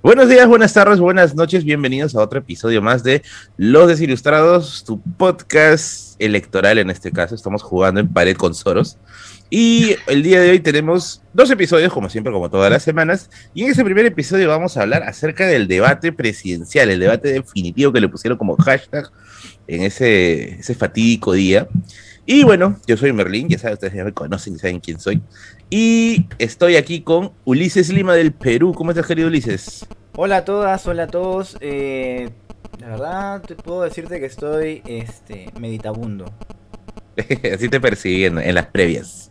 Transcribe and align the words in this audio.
Buenos 0.00 0.28
días, 0.28 0.46
buenas 0.46 0.72
tardes, 0.72 1.00
buenas 1.00 1.34
noches, 1.34 1.64
bienvenidos 1.64 2.14
a 2.14 2.22
otro 2.22 2.38
episodio 2.38 2.80
más 2.80 3.02
de 3.02 3.20
Los 3.56 3.88
Desilustrados, 3.88 4.84
tu 4.84 5.02
podcast 5.02 6.14
electoral 6.20 6.78
en 6.78 6.88
este 6.88 7.10
caso. 7.10 7.34
Estamos 7.34 7.64
jugando 7.64 7.98
en 7.98 8.06
pared 8.06 8.36
con 8.36 8.54
Soros. 8.54 8.96
Y 9.50 9.96
el 10.06 10.22
día 10.22 10.40
de 10.40 10.50
hoy 10.50 10.60
tenemos 10.60 11.20
dos 11.32 11.50
episodios, 11.50 11.92
como 11.92 12.08
siempre, 12.08 12.32
como 12.32 12.48
todas 12.48 12.70
las 12.70 12.84
semanas. 12.84 13.28
Y 13.54 13.64
en 13.64 13.72
ese 13.72 13.84
primer 13.84 14.06
episodio 14.06 14.48
vamos 14.48 14.76
a 14.76 14.82
hablar 14.82 15.02
acerca 15.02 15.48
del 15.48 15.66
debate 15.66 16.12
presidencial, 16.12 16.90
el 16.90 17.00
debate 17.00 17.32
definitivo 17.32 17.92
que 17.92 18.00
le 18.00 18.08
pusieron 18.08 18.38
como 18.38 18.56
hashtag 18.56 19.10
en 19.66 19.82
ese, 19.82 20.60
ese 20.60 20.76
fatídico 20.76 21.32
día. 21.32 21.66
Y 22.30 22.44
bueno, 22.44 22.76
yo 22.86 22.98
soy 22.98 23.14
Merlín, 23.14 23.48
ya 23.48 23.58
saben, 23.58 23.72
ustedes 23.72 23.94
ya 23.94 24.04
me 24.04 24.12
conocen 24.12 24.54
y 24.54 24.58
saben 24.58 24.80
quién 24.80 25.00
soy. 25.00 25.22
Y 25.70 26.26
estoy 26.38 26.76
aquí 26.76 27.00
con 27.00 27.32
Ulises 27.46 27.88
Lima 27.88 28.14
del 28.14 28.34
Perú. 28.34 28.74
¿Cómo 28.74 28.90
estás, 28.90 29.06
querido 29.06 29.28
Ulises? 29.28 29.86
Hola 30.14 30.36
a 30.36 30.44
todas, 30.44 30.86
hola 30.86 31.04
a 31.04 31.06
todos. 31.06 31.56
Eh, 31.62 32.28
la 32.80 32.88
verdad, 32.88 33.40
te 33.40 33.54
puedo 33.54 33.80
decirte 33.80 34.20
que 34.20 34.26
estoy 34.26 34.82
este, 34.84 35.50
meditabundo. 35.58 36.30
Así 37.54 37.70
te 37.70 37.80
persiguen 37.80 38.36
en 38.36 38.54
las 38.54 38.66
previas. 38.66 39.30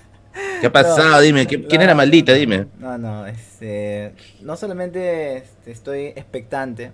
¿Qué 0.62 0.68
ha 0.68 0.72
pasado? 0.72 1.20
dime, 1.20 1.46
¿quién 1.46 1.82
era 1.82 1.94
maldita? 1.94 2.32
Dime. 2.32 2.68
No, 2.78 2.96
no, 2.96 3.26
este, 3.26 4.14
no 4.40 4.56
solamente 4.56 5.36
este, 5.36 5.70
estoy 5.70 6.06
expectante 6.06 6.92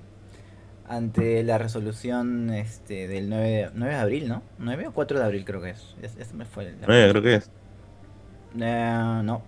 ante 0.92 1.42
la 1.42 1.56
resolución 1.56 2.50
este, 2.50 3.08
del 3.08 3.30
9, 3.30 3.70
9 3.74 3.94
de 3.94 4.00
abril, 4.00 4.28
¿no? 4.28 4.42
9 4.58 4.88
o 4.88 4.92
4 4.92 5.18
de 5.18 5.24
abril 5.24 5.44
creo 5.44 5.62
que 5.62 5.70
es. 5.70 5.96
Ya, 6.02 6.08
se 6.08 6.34
me 6.34 6.44
fue. 6.44 6.66
El, 6.66 6.76
9 6.86 7.10
creo 7.10 7.22
que 7.22 7.34
es. 7.36 7.50
Eh, 8.60 9.20
no. 9.24 9.42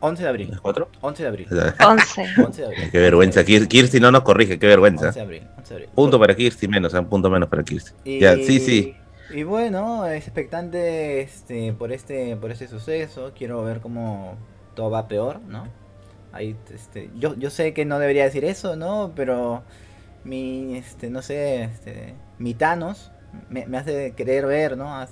11 0.00 0.22
de 0.22 0.28
abril. 0.28 0.60
¿4? 0.62 0.86
11 1.02 1.22
de 1.22 1.28
abril. 1.28 1.48
11. 1.50 2.26
11 2.46 2.60
de 2.62 2.66
abril. 2.66 2.90
Qué 2.90 2.98
vergüenza. 2.98 3.44
Kirsti 3.44 4.00
no 4.00 4.10
nos 4.10 4.22
corrige, 4.22 4.58
qué 4.58 4.66
vergüenza. 4.66 5.08
11 5.08 5.18
de 5.18 5.24
abril. 5.24 5.42
11 5.58 5.68
de 5.68 5.74
abril. 5.74 5.90
Punto 5.94 6.18
para 6.18 6.34
Kirsti 6.34 6.66
menos, 6.66 6.94
un 6.94 7.06
punto 7.06 7.28
menos 7.28 7.50
para 7.50 7.62
Kirsti. 7.62 7.92
Y, 8.04 8.20
Ya, 8.20 8.36
sí, 8.36 8.58
sí. 8.58 8.96
Y 9.34 9.42
bueno, 9.42 10.06
es 10.06 10.24
expectante 10.26 11.20
este, 11.20 11.74
por 11.74 11.92
este 11.92 12.36
por 12.36 12.50
este 12.50 12.66
suceso. 12.68 13.32
Quiero 13.36 13.62
ver 13.62 13.80
cómo 13.80 14.36
todo 14.74 14.90
va 14.90 15.06
peor, 15.06 15.40
¿no? 15.40 15.68
Ahí, 16.32 16.56
este, 16.74 17.10
yo, 17.16 17.34
yo 17.36 17.50
sé 17.50 17.74
que 17.74 17.84
no 17.84 17.98
debería 17.98 18.24
decir 18.24 18.44
eso, 18.44 18.76
¿no? 18.76 19.12
Pero 19.14 19.62
mi, 20.24 20.76
este, 20.76 21.10
no 21.10 21.22
sé, 21.22 21.64
este, 21.64 22.14
mi 22.38 22.54
Thanos 22.54 23.10
me, 23.48 23.66
me 23.66 23.78
hace 23.78 24.12
querer 24.12 24.46
ver, 24.46 24.76
¿no? 24.76 24.94
A, 24.94 25.08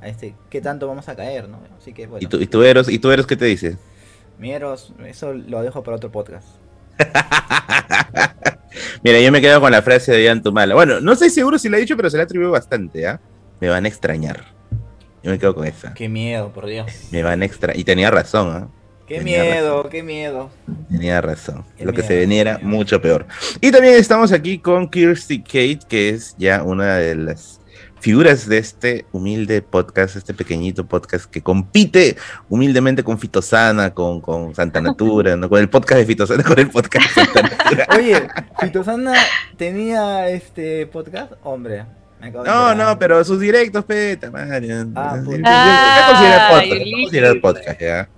a 0.00 0.08
este, 0.08 0.34
qué 0.48 0.60
tanto 0.60 0.88
vamos 0.88 1.08
a 1.08 1.16
caer, 1.16 1.48
¿no? 1.48 1.60
Así 1.78 1.92
que 1.92 2.06
bueno. 2.06 2.24
¿Y 2.24 2.28
tú, 2.28 2.38
y 2.38 2.46
tú 2.46 2.62
Eros, 2.62 2.88
¿y 2.88 2.98
tú 2.98 3.10
Eros 3.10 3.26
qué 3.26 3.36
te 3.36 3.46
dice? 3.46 3.76
Mi 4.38 4.52
Eros, 4.52 4.92
eso 5.04 5.32
lo 5.32 5.62
dejo 5.62 5.82
para 5.82 5.96
otro 5.96 6.10
podcast. 6.10 6.46
Mira, 9.02 9.20
yo 9.20 9.32
me 9.32 9.40
quedo 9.40 9.60
con 9.60 9.72
la 9.72 9.82
frase 9.82 10.12
de 10.12 10.24
Ian 10.24 10.42
Tumala. 10.42 10.74
Bueno, 10.74 11.00
no 11.00 11.12
estoy 11.12 11.30
seguro 11.30 11.58
si 11.58 11.68
la 11.68 11.76
he 11.76 11.80
dicho, 11.80 11.96
pero 11.96 12.10
se 12.10 12.16
la 12.16 12.24
atribuyo 12.24 12.50
bastante, 12.50 13.06
¿ah? 13.06 13.20
Me 13.60 13.68
van 13.68 13.84
a 13.84 13.88
extrañar. 13.88 14.44
Yo 15.22 15.30
me 15.30 15.38
quedo 15.38 15.54
con 15.54 15.66
esa. 15.66 15.92
Qué 15.94 16.08
miedo, 16.08 16.52
por 16.52 16.66
Dios. 16.66 17.08
Me 17.10 17.22
van 17.22 17.42
a 17.42 17.44
extrañar. 17.44 17.78
Y 17.78 17.84
tenía 17.84 18.10
razón, 18.10 18.50
¿ah? 18.50 18.68
Qué 19.10 19.18
Tenía 19.18 19.42
miedo, 19.42 19.76
razón. 19.78 19.90
qué 19.90 20.02
miedo. 20.04 20.50
Tenía 20.88 21.20
razón. 21.20 21.64
Qué 21.76 21.84
Lo 21.84 21.92
que 21.92 22.04
se 22.04 22.16
venía 22.16 22.42
era 22.42 22.58
miedo. 22.58 22.68
mucho 22.68 23.02
peor. 23.02 23.26
Y 23.60 23.72
también 23.72 23.94
estamos 23.94 24.30
aquí 24.30 24.60
con 24.60 24.88
Kirsty 24.88 25.42
Kate, 25.42 25.80
que 25.88 26.10
es 26.10 26.36
ya 26.38 26.62
una 26.62 26.94
de 26.98 27.16
las 27.16 27.60
figuras 27.98 28.48
de 28.48 28.58
este 28.58 29.06
humilde 29.10 29.62
podcast, 29.62 30.14
este 30.14 30.32
pequeñito 30.32 30.86
podcast 30.86 31.24
que 31.28 31.42
compite 31.42 32.16
humildemente 32.48 33.02
con 33.02 33.18
Fitosana, 33.18 33.92
con, 33.92 34.20
con 34.20 34.54
Santa 34.54 34.80
Natura, 34.80 35.34
¿no? 35.36 35.48
con 35.48 35.58
el 35.58 35.68
podcast 35.68 35.98
de 35.98 36.06
Fitosana, 36.06 36.42
con 36.44 36.60
el 36.60 36.70
podcast 36.70 37.04
de 37.16 37.24
Santa 37.24 37.42
Natura. 37.64 37.86
Oye, 37.98 38.28
Fitosana 38.60 39.14
tenía 39.56 40.28
este 40.28 40.86
podcast, 40.86 41.32
hombre. 41.42 41.84
No, 42.44 42.74
no, 42.74 42.98
pero 42.98 43.24
sus 43.24 43.40
directos, 43.40 43.84
peta, 43.84 44.30
Mario. 44.30 44.86
Ah, 44.94 45.14
¿Qué 45.16 45.22
puta. 45.24 46.06
considera 46.08 46.48
Ay, 46.48 46.52
podcast? 46.52 46.70
¿Qué 46.70 46.82
Ulises. 46.82 47.02
considera 47.02 47.40
podcast, 47.40 47.80
ya? 47.80 48.08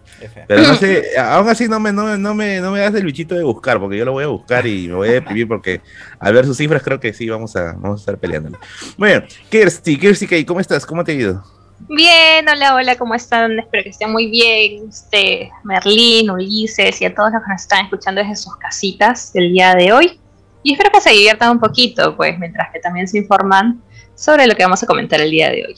Pero 0.46 0.62
no 0.62 0.74
sé, 0.76 1.18
aún 1.18 1.48
así 1.48 1.66
no 1.68 1.80
me, 1.80 1.92
no, 1.92 2.04
me- 2.04 2.16
no, 2.18 2.32
me, 2.34 2.60
no 2.60 2.70
me 2.70 2.78
das 2.78 2.94
el 2.94 3.04
bichito 3.04 3.34
de 3.34 3.42
buscar, 3.42 3.80
porque 3.80 3.96
yo 3.96 4.04
lo 4.04 4.12
voy 4.12 4.22
a 4.22 4.28
buscar 4.28 4.64
y 4.66 4.86
me 4.86 4.94
voy 4.94 5.08
a 5.08 5.12
deprimir 5.12 5.48
porque 5.48 5.80
al 6.20 6.32
ver 6.32 6.44
sus 6.46 6.56
cifras 6.56 6.80
creo 6.82 7.00
que 7.00 7.12
sí 7.12 7.28
vamos 7.28 7.56
a, 7.56 7.72
vamos 7.72 8.00
a 8.00 8.02
estar 8.02 8.18
peleando. 8.18 8.56
Bueno, 8.96 9.24
Kirsty, 9.50 9.98
Kirsty, 9.98 10.28
Kay, 10.28 10.44
¿cómo 10.44 10.60
estás? 10.60 10.86
¿Cómo 10.86 11.02
te 11.02 11.10
ha 11.10 11.14
ido? 11.16 11.44
Bien, 11.88 12.48
hola, 12.48 12.76
hola, 12.76 12.94
¿cómo 12.94 13.16
están? 13.16 13.58
Espero 13.58 13.82
que 13.82 13.88
estén 13.90 14.12
muy 14.12 14.30
bien. 14.30 14.84
Usted, 14.88 15.48
Merlín, 15.64 16.30
Ulises 16.30 17.00
y 17.02 17.04
a 17.04 17.12
todos 17.12 17.32
los 17.32 17.42
que 17.42 17.50
nos 17.50 17.62
están 17.62 17.84
escuchando 17.86 18.20
desde 18.20 18.36
sus 18.36 18.54
casitas 18.56 19.32
el 19.34 19.52
día 19.52 19.74
de 19.74 19.92
hoy. 19.92 20.20
Y 20.62 20.74
espero 20.74 20.90
que 20.92 21.00
se 21.00 21.10
diviertan 21.10 21.50
un 21.50 21.58
poquito, 21.58 22.16
pues, 22.16 22.38
mientras 22.38 22.70
que 22.72 22.78
también 22.78 23.08
se 23.08 23.18
informan 23.18 23.82
sobre 24.14 24.46
lo 24.46 24.54
que 24.54 24.62
vamos 24.62 24.82
a 24.82 24.86
comentar 24.86 25.20
el 25.20 25.30
día 25.30 25.50
de 25.50 25.66
hoy. 25.66 25.74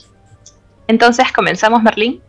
Entonces, 0.86 1.32
comenzamos, 1.32 1.82
Merlín. 1.82 2.20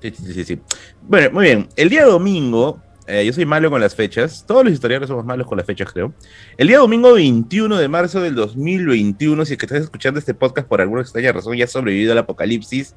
Sí, 0.00 0.10
sí, 0.12 0.44
sí. 0.44 0.60
Bueno, 1.02 1.30
muy 1.32 1.44
bien. 1.46 1.68
El 1.76 1.88
día 1.88 2.04
domingo, 2.04 2.80
eh, 3.06 3.24
yo 3.24 3.32
soy 3.32 3.44
malo 3.44 3.70
con 3.70 3.80
las 3.80 3.94
fechas, 3.94 4.44
todos 4.46 4.64
los 4.64 4.72
historiadores 4.72 5.08
somos 5.08 5.24
malos 5.24 5.46
con 5.46 5.58
las 5.58 5.66
fechas, 5.66 5.92
creo. 5.92 6.12
El 6.56 6.68
día 6.68 6.78
domingo 6.78 7.12
21 7.12 7.76
de 7.76 7.88
marzo 7.88 8.20
del 8.20 8.34
2021, 8.34 9.44
si 9.44 9.52
es 9.52 9.58
que 9.58 9.66
estás 9.66 9.82
escuchando 9.82 10.18
este 10.18 10.34
podcast 10.34 10.68
por 10.68 10.80
alguna 10.80 11.02
extraña 11.02 11.32
razón, 11.32 11.56
ya 11.56 11.64
ha 11.64 11.68
sobrevivido 11.68 12.12
al 12.12 12.18
apocalipsis 12.18 12.94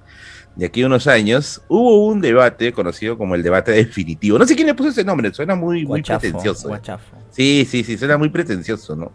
de 0.58 0.66
aquí 0.66 0.82
a 0.82 0.88
unos 0.88 1.06
años, 1.06 1.62
hubo 1.68 2.08
un 2.08 2.20
debate 2.20 2.74
conocido 2.74 3.16
como 3.16 3.36
el 3.36 3.44
debate 3.44 3.72
definitivo. 3.72 4.40
No 4.40 4.46
sé 4.46 4.56
quién 4.56 4.66
le 4.66 4.74
puso 4.74 4.90
ese 4.90 5.04
nombre, 5.04 5.32
suena 5.32 5.54
muy, 5.54 5.86
muy 5.86 6.02
pretencioso. 6.02 6.68
¿eh? 6.68 6.70
guachafo. 6.70 7.16
Sí, 7.30 7.68
sí, 7.70 7.84
sí, 7.84 7.96
suena 7.96 8.18
muy 8.18 8.30
pretencioso, 8.30 8.96
¿no? 8.96 9.12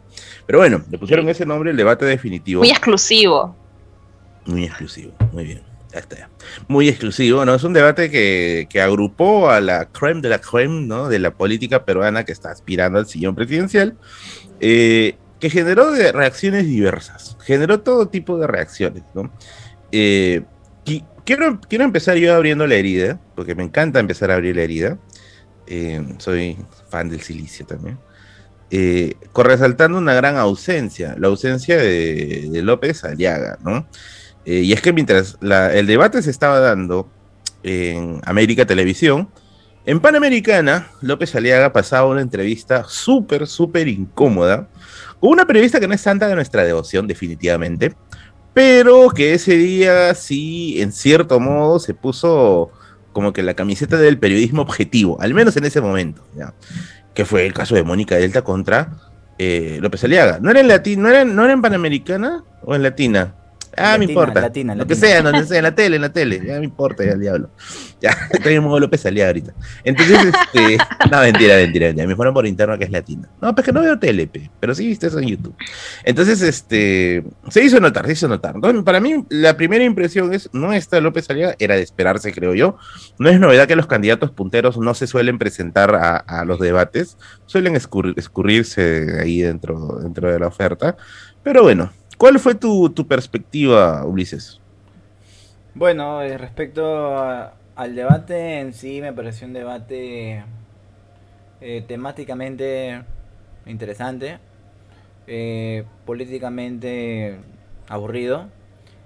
Pero 0.47 0.61
bueno, 0.61 0.85
le 0.89 0.99
pusieron 0.99 1.29
ese 1.29 1.45
nombre, 1.45 1.73
el 1.73 1.77
debate 1.77 2.05
definitivo. 2.05 2.61
Muy 2.61 2.71
exclusivo. 2.71 3.57
Muy 4.47 4.65
exclusivo, 4.65 5.15
muy 5.33 5.45
bien. 5.45 5.63
Ya 5.93 5.99
está. 5.99 6.17
ya. 6.17 6.31
Muy 6.69 6.89
exclusivo, 6.89 7.45
¿no? 7.45 7.57
Es 7.57 7.65
un 7.65 7.73
debate 7.73 8.09
que, 8.09 8.69
que 8.71 8.81
agrupó 8.81 9.51
a 9.51 9.61
la 9.61 9.87
creme 9.87 10.21
de 10.21 10.29
la 10.29 10.39
creme, 10.39 10.87
¿no? 10.87 11.09
De 11.09 11.19
la 11.19 11.33
política 11.33 11.85
peruana 11.85 12.25
que 12.25 12.31
está 12.31 12.53
aspirando 12.53 13.01
al 13.01 13.07
sillón 13.09 13.35
presidencial, 13.35 13.97
eh, 14.61 15.17
que 15.41 15.51
generó 15.51 15.91
de 15.91 16.13
reacciones 16.13 16.67
diversas, 16.67 17.37
generó 17.41 17.81
todo 17.81 18.07
tipo 18.07 18.39
de 18.39 18.47
reacciones, 18.47 19.03
¿no? 19.13 19.29
Eh, 19.91 20.43
quiero, 21.25 21.61
quiero 21.69 21.85
empezar 21.85 22.17
yo 22.17 22.35
abriendo 22.35 22.67
la 22.67 22.75
herida, 22.75 23.21
porque 23.35 23.55
me 23.55 23.63
encanta 23.63 24.01
empezar 24.01 24.31
a 24.31 24.35
abrir 24.35 24.57
la 24.57 24.63
herida. 24.63 24.99
Eh, 25.67 26.03
soy 26.19 26.57
fan 26.91 27.09
del 27.09 27.21
silicio 27.21 27.67
también. 27.67 27.99
Eh, 28.71 29.15
resaltando 29.35 29.99
una 29.99 30.15
gran 30.15 30.37
ausencia, 30.37 31.15
la 31.19 31.29
ausencia 31.29 31.77
de, 31.77 32.49
de 32.51 32.63
López 32.63 33.05
Aliaga, 33.05 33.59
¿no? 33.63 33.87
Eh, 34.45 34.61
y 34.61 34.73
es 34.73 34.81
que 34.81 34.93
mientras 34.93 35.37
la- 35.41 35.73
el 35.75 35.87
debate 35.87 36.23
se 36.23 36.31
estaba 36.31 36.59
dando 36.59 37.09
en 37.63 38.21
América 38.25 38.65
Televisión, 38.67 39.29
en 39.85 40.01
Panamericana, 40.01 40.89
López 41.01 41.35
Aliaga 41.35 41.73
pasaba 41.73 42.09
una 42.09 42.23
entrevista 42.23 42.85
súper, 42.89 43.47
súper 43.47 43.89
incómoda 43.89 44.69
con 45.21 45.31
una 45.31 45.47
periodista 45.47 45.79
que 45.79 45.87
no 45.89 45.95
es 45.95 46.01
santa 46.01 46.27
de 46.29 46.35
nuestra 46.35 46.65
devoción, 46.65 47.07
definitivamente, 47.07 47.95
pero 48.55 49.11
que 49.11 49.35
ese 49.35 49.57
día 49.57 50.15
sí, 50.15 50.81
en 50.81 50.93
cierto 50.93 51.41
modo, 51.41 51.79
se 51.79 51.95
puso 51.95 52.71
como 53.13 53.33
que 53.33 53.43
la 53.43 53.55
camiseta 53.55 53.97
del 53.97 54.19
periodismo 54.19 54.63
objetivo, 54.63 55.21
al 55.21 55.35
menos 55.35 55.57
en 55.57 55.65
ese 55.65 55.81
momento, 55.81 56.25
¿ya? 56.37 56.55
que 57.15 57.25
fue 57.25 57.47
el 57.47 57.53
caso 57.53 57.75
de 57.75 57.83
Mónica 57.83 58.17
Delta 58.17 58.43
contra 58.43 58.93
eh, 59.39 59.79
López 59.81 60.05
Aliaga. 60.05 60.39
¿No 60.41 60.51
era 60.51 60.61
en 60.61 60.69
latín, 60.69 61.03
no 61.03 61.09
era, 61.09 61.25
no 61.25 61.45
era 61.45 61.53
en 61.53 61.63
Panamericana 61.63 62.45
o 62.63 62.75
en 62.75 62.83
Latina? 62.83 63.35
Ah, 63.77 63.93
me 63.99 64.07
Latina, 64.07 64.13
importa. 64.13 64.41
latina, 64.41 64.75
Lo 64.75 64.87
que 64.87 64.95
sea, 64.95 65.23
donde 65.23 65.45
sea, 65.47 65.59
en 65.59 65.65
la 65.65 65.75
tele, 65.75 65.97
en 65.97 66.03
la 66.03 66.13
tele. 66.13 66.41
Ya 66.47 66.59
me 66.59 66.65
importa, 66.65 67.05
ya 67.05 67.13
el 67.13 67.21
diablo. 67.21 67.51
Ya, 68.01 68.11
estoy 68.31 68.55
en 68.55 68.63
modo 68.65 68.79
López 68.81 69.05
Aliaga 69.07 69.29
ahorita. 69.31 69.55
Entonces, 69.85 70.19
este. 70.27 70.77
No, 71.11 71.21
mentira, 71.21 71.57
mentira, 71.57 71.87
mentira. 71.87 72.07
Me 72.07 72.17
fueron 72.17 72.33
por 72.35 72.47
interno 72.47 72.77
que 72.79 72.85
es 72.85 72.91
latina. 72.91 73.29
No, 73.41 73.55
pues 73.55 73.65
que 73.65 73.73
no 73.73 73.81
veo 73.83 73.99
tele, 73.99 74.27
pe, 74.27 74.51
pero 74.61 74.75
sí 74.75 74.87
viste 74.87 75.07
eso 75.09 75.19
en 75.19 75.29
YouTube. 75.29 75.55
Entonces, 76.05 76.43
este. 76.43 77.25
Se 77.49 77.63
hizo 77.65 77.81
notar, 77.81 78.07
se 78.07 78.13
hizo 78.13 78.29
notar. 78.29 78.55
Entonces, 78.57 78.83
para 78.83 79.01
mí, 79.01 79.25
la 79.31 79.57
primera 79.57 79.85
impresión 79.85 80.33
es: 80.35 80.49
no 80.53 80.73
está 80.73 81.01
López 81.01 81.29
Aliaga, 81.31 81.55
era 81.59 81.75
de 81.77 81.83
esperarse, 81.83 82.33
creo 82.33 82.55
yo. 82.55 82.77
No 83.19 83.29
es 83.31 83.39
novedad 83.41 83.67
que 83.69 83.77
los 83.77 83.87
candidatos 83.87 84.31
punteros 84.31 84.79
no 84.79 84.95
se 84.95 85.07
suelen 85.07 85.39
presentar 85.39 85.95
a, 85.95 86.17
a 86.17 86.45
los 86.45 86.59
debates, 86.61 87.17
suelen 87.47 87.75
escurri- 87.75 88.15
escurrirse 88.17 89.21
ahí 89.21 89.41
dentro, 89.41 89.99
dentro 90.03 90.31
de 90.33 90.39
la 90.39 90.47
oferta. 90.47 90.97
Pero 91.43 91.63
bueno, 91.63 91.93
¿cuál 92.23 92.39
fue 92.39 92.55
tu, 92.55 92.89
tu 92.91 93.09
perspectiva, 93.09 94.07
Ulises? 94.07 94.61
Bueno, 95.75 96.23
eh, 96.23 96.39
respecto 96.39 97.17
a- 97.19 97.55
al 97.75 97.95
debate 97.97 98.61
en 98.61 98.73
sí, 98.75 99.01
me 99.01 99.13
pareció 99.13 99.47
un 99.47 99.55
debate 99.55 100.45
eh, 101.61 101.85
temáticamente 101.87 103.03
interesante, 103.67 104.39
eh, 105.27 105.85
políticamente 106.07 107.39
aburrido 107.89 108.49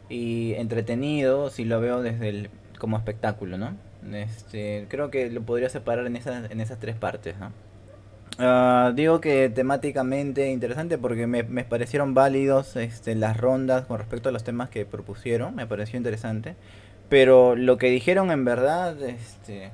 y 0.08 0.54
entretenido 0.54 1.50
si 1.50 1.64
lo 1.64 1.80
veo 1.80 2.02
desde 2.02 2.28
el, 2.28 2.50
como 2.78 2.96
espectáculo, 2.96 3.58
¿no? 3.58 3.76
Este, 4.12 4.86
creo 4.88 5.10
que 5.10 5.30
lo 5.30 5.42
podría 5.42 5.68
separar 5.68 6.06
en 6.06 6.16
esas, 6.16 6.50
en 6.50 6.60
esas 6.60 6.78
tres 6.78 6.96
partes, 6.96 7.36
¿no? 7.38 7.52
Ah, 8.38 8.92
digo 8.94 9.20
que 9.20 9.48
temáticamente 9.48 10.50
interesante 10.50 10.98
porque 10.98 11.26
me, 11.26 11.42
me 11.42 11.64
parecieron 11.64 12.12
válidos 12.12 12.76
este, 12.76 13.14
las 13.14 13.36
rondas 13.36 13.86
con 13.86 13.98
respecto 13.98 14.28
a 14.28 14.32
los 14.32 14.44
temas 14.44 14.68
que 14.68 14.84
propusieron, 14.84 15.54
me 15.54 15.66
pareció 15.66 15.96
interesante. 15.96 16.54
Pero 17.08 17.56
lo 17.56 17.78
que 17.78 17.88
dijeron 17.90 18.30
en 18.30 18.44
verdad, 18.44 19.00
este, 19.02 19.70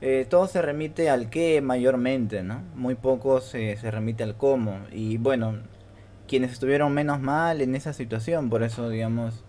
eh, 0.00 0.26
todo 0.28 0.46
se 0.46 0.62
remite 0.62 1.10
al 1.10 1.30
qué 1.30 1.60
mayormente, 1.62 2.42
¿no? 2.42 2.62
Muy 2.74 2.94
poco 2.94 3.40
se, 3.40 3.76
se 3.76 3.90
remite 3.90 4.22
al 4.24 4.36
cómo. 4.36 4.78
Y 4.92 5.18
bueno, 5.18 5.58
quienes 6.28 6.52
estuvieron 6.52 6.92
menos 6.94 7.20
mal 7.20 7.60
en 7.60 7.74
esa 7.74 7.92
situación, 7.92 8.50
por 8.50 8.62
eso 8.62 8.88
digamos, 8.88 9.44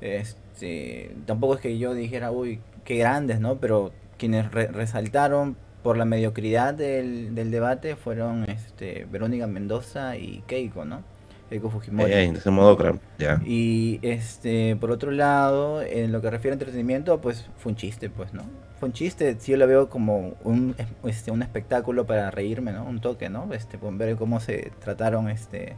este, 0.00 1.14
tampoco 1.26 1.54
es 1.56 1.60
que 1.60 1.78
yo 1.78 1.94
dijera, 1.94 2.30
uy, 2.32 2.60
qué 2.84 2.96
grandes, 2.96 3.40
¿no? 3.40 3.56
Pero 3.58 3.92
quienes 4.18 4.50
resaltaron 4.52 5.56
por 5.82 5.96
la 5.96 6.04
mediocridad 6.04 6.74
del, 6.74 7.34
del 7.34 7.50
debate 7.50 7.96
fueron 7.96 8.48
este, 8.48 9.06
Verónica 9.10 9.46
Mendoza 9.46 10.16
y 10.16 10.42
Keiko, 10.46 10.84
¿no? 10.84 11.02
Keiko 11.50 11.70
Fujimori. 11.70 12.12
Eh, 12.12 12.32
de 12.32 12.50
modo, 12.50 12.98
ya. 13.18 13.40
Y 13.44 13.98
este, 14.02 14.76
por 14.76 14.90
otro 14.90 15.10
lado, 15.10 15.82
en 15.82 16.12
lo 16.12 16.22
que 16.22 16.30
refiere 16.30 16.52
a 16.52 16.54
entretenimiento, 16.54 17.20
pues 17.20 17.50
fue 17.58 17.72
un 17.72 17.76
chiste, 17.76 18.08
pues, 18.08 18.32
¿no? 18.32 18.42
Fue 18.78 18.88
un 18.88 18.92
chiste, 18.92 19.36
sí 19.38 19.52
yo 19.52 19.58
lo 19.58 19.66
veo 19.66 19.88
como 19.88 20.34
un, 20.44 20.74
este, 21.04 21.30
un 21.30 21.42
espectáculo 21.42 22.06
para 22.06 22.30
reírme, 22.30 22.72
¿no? 22.72 22.84
Un 22.84 23.00
toque, 23.00 23.28
¿no? 23.28 23.52
Este, 23.52 23.78
ver 23.82 24.16
cómo 24.16 24.40
se 24.40 24.72
trataron 24.80 25.28
este 25.28 25.76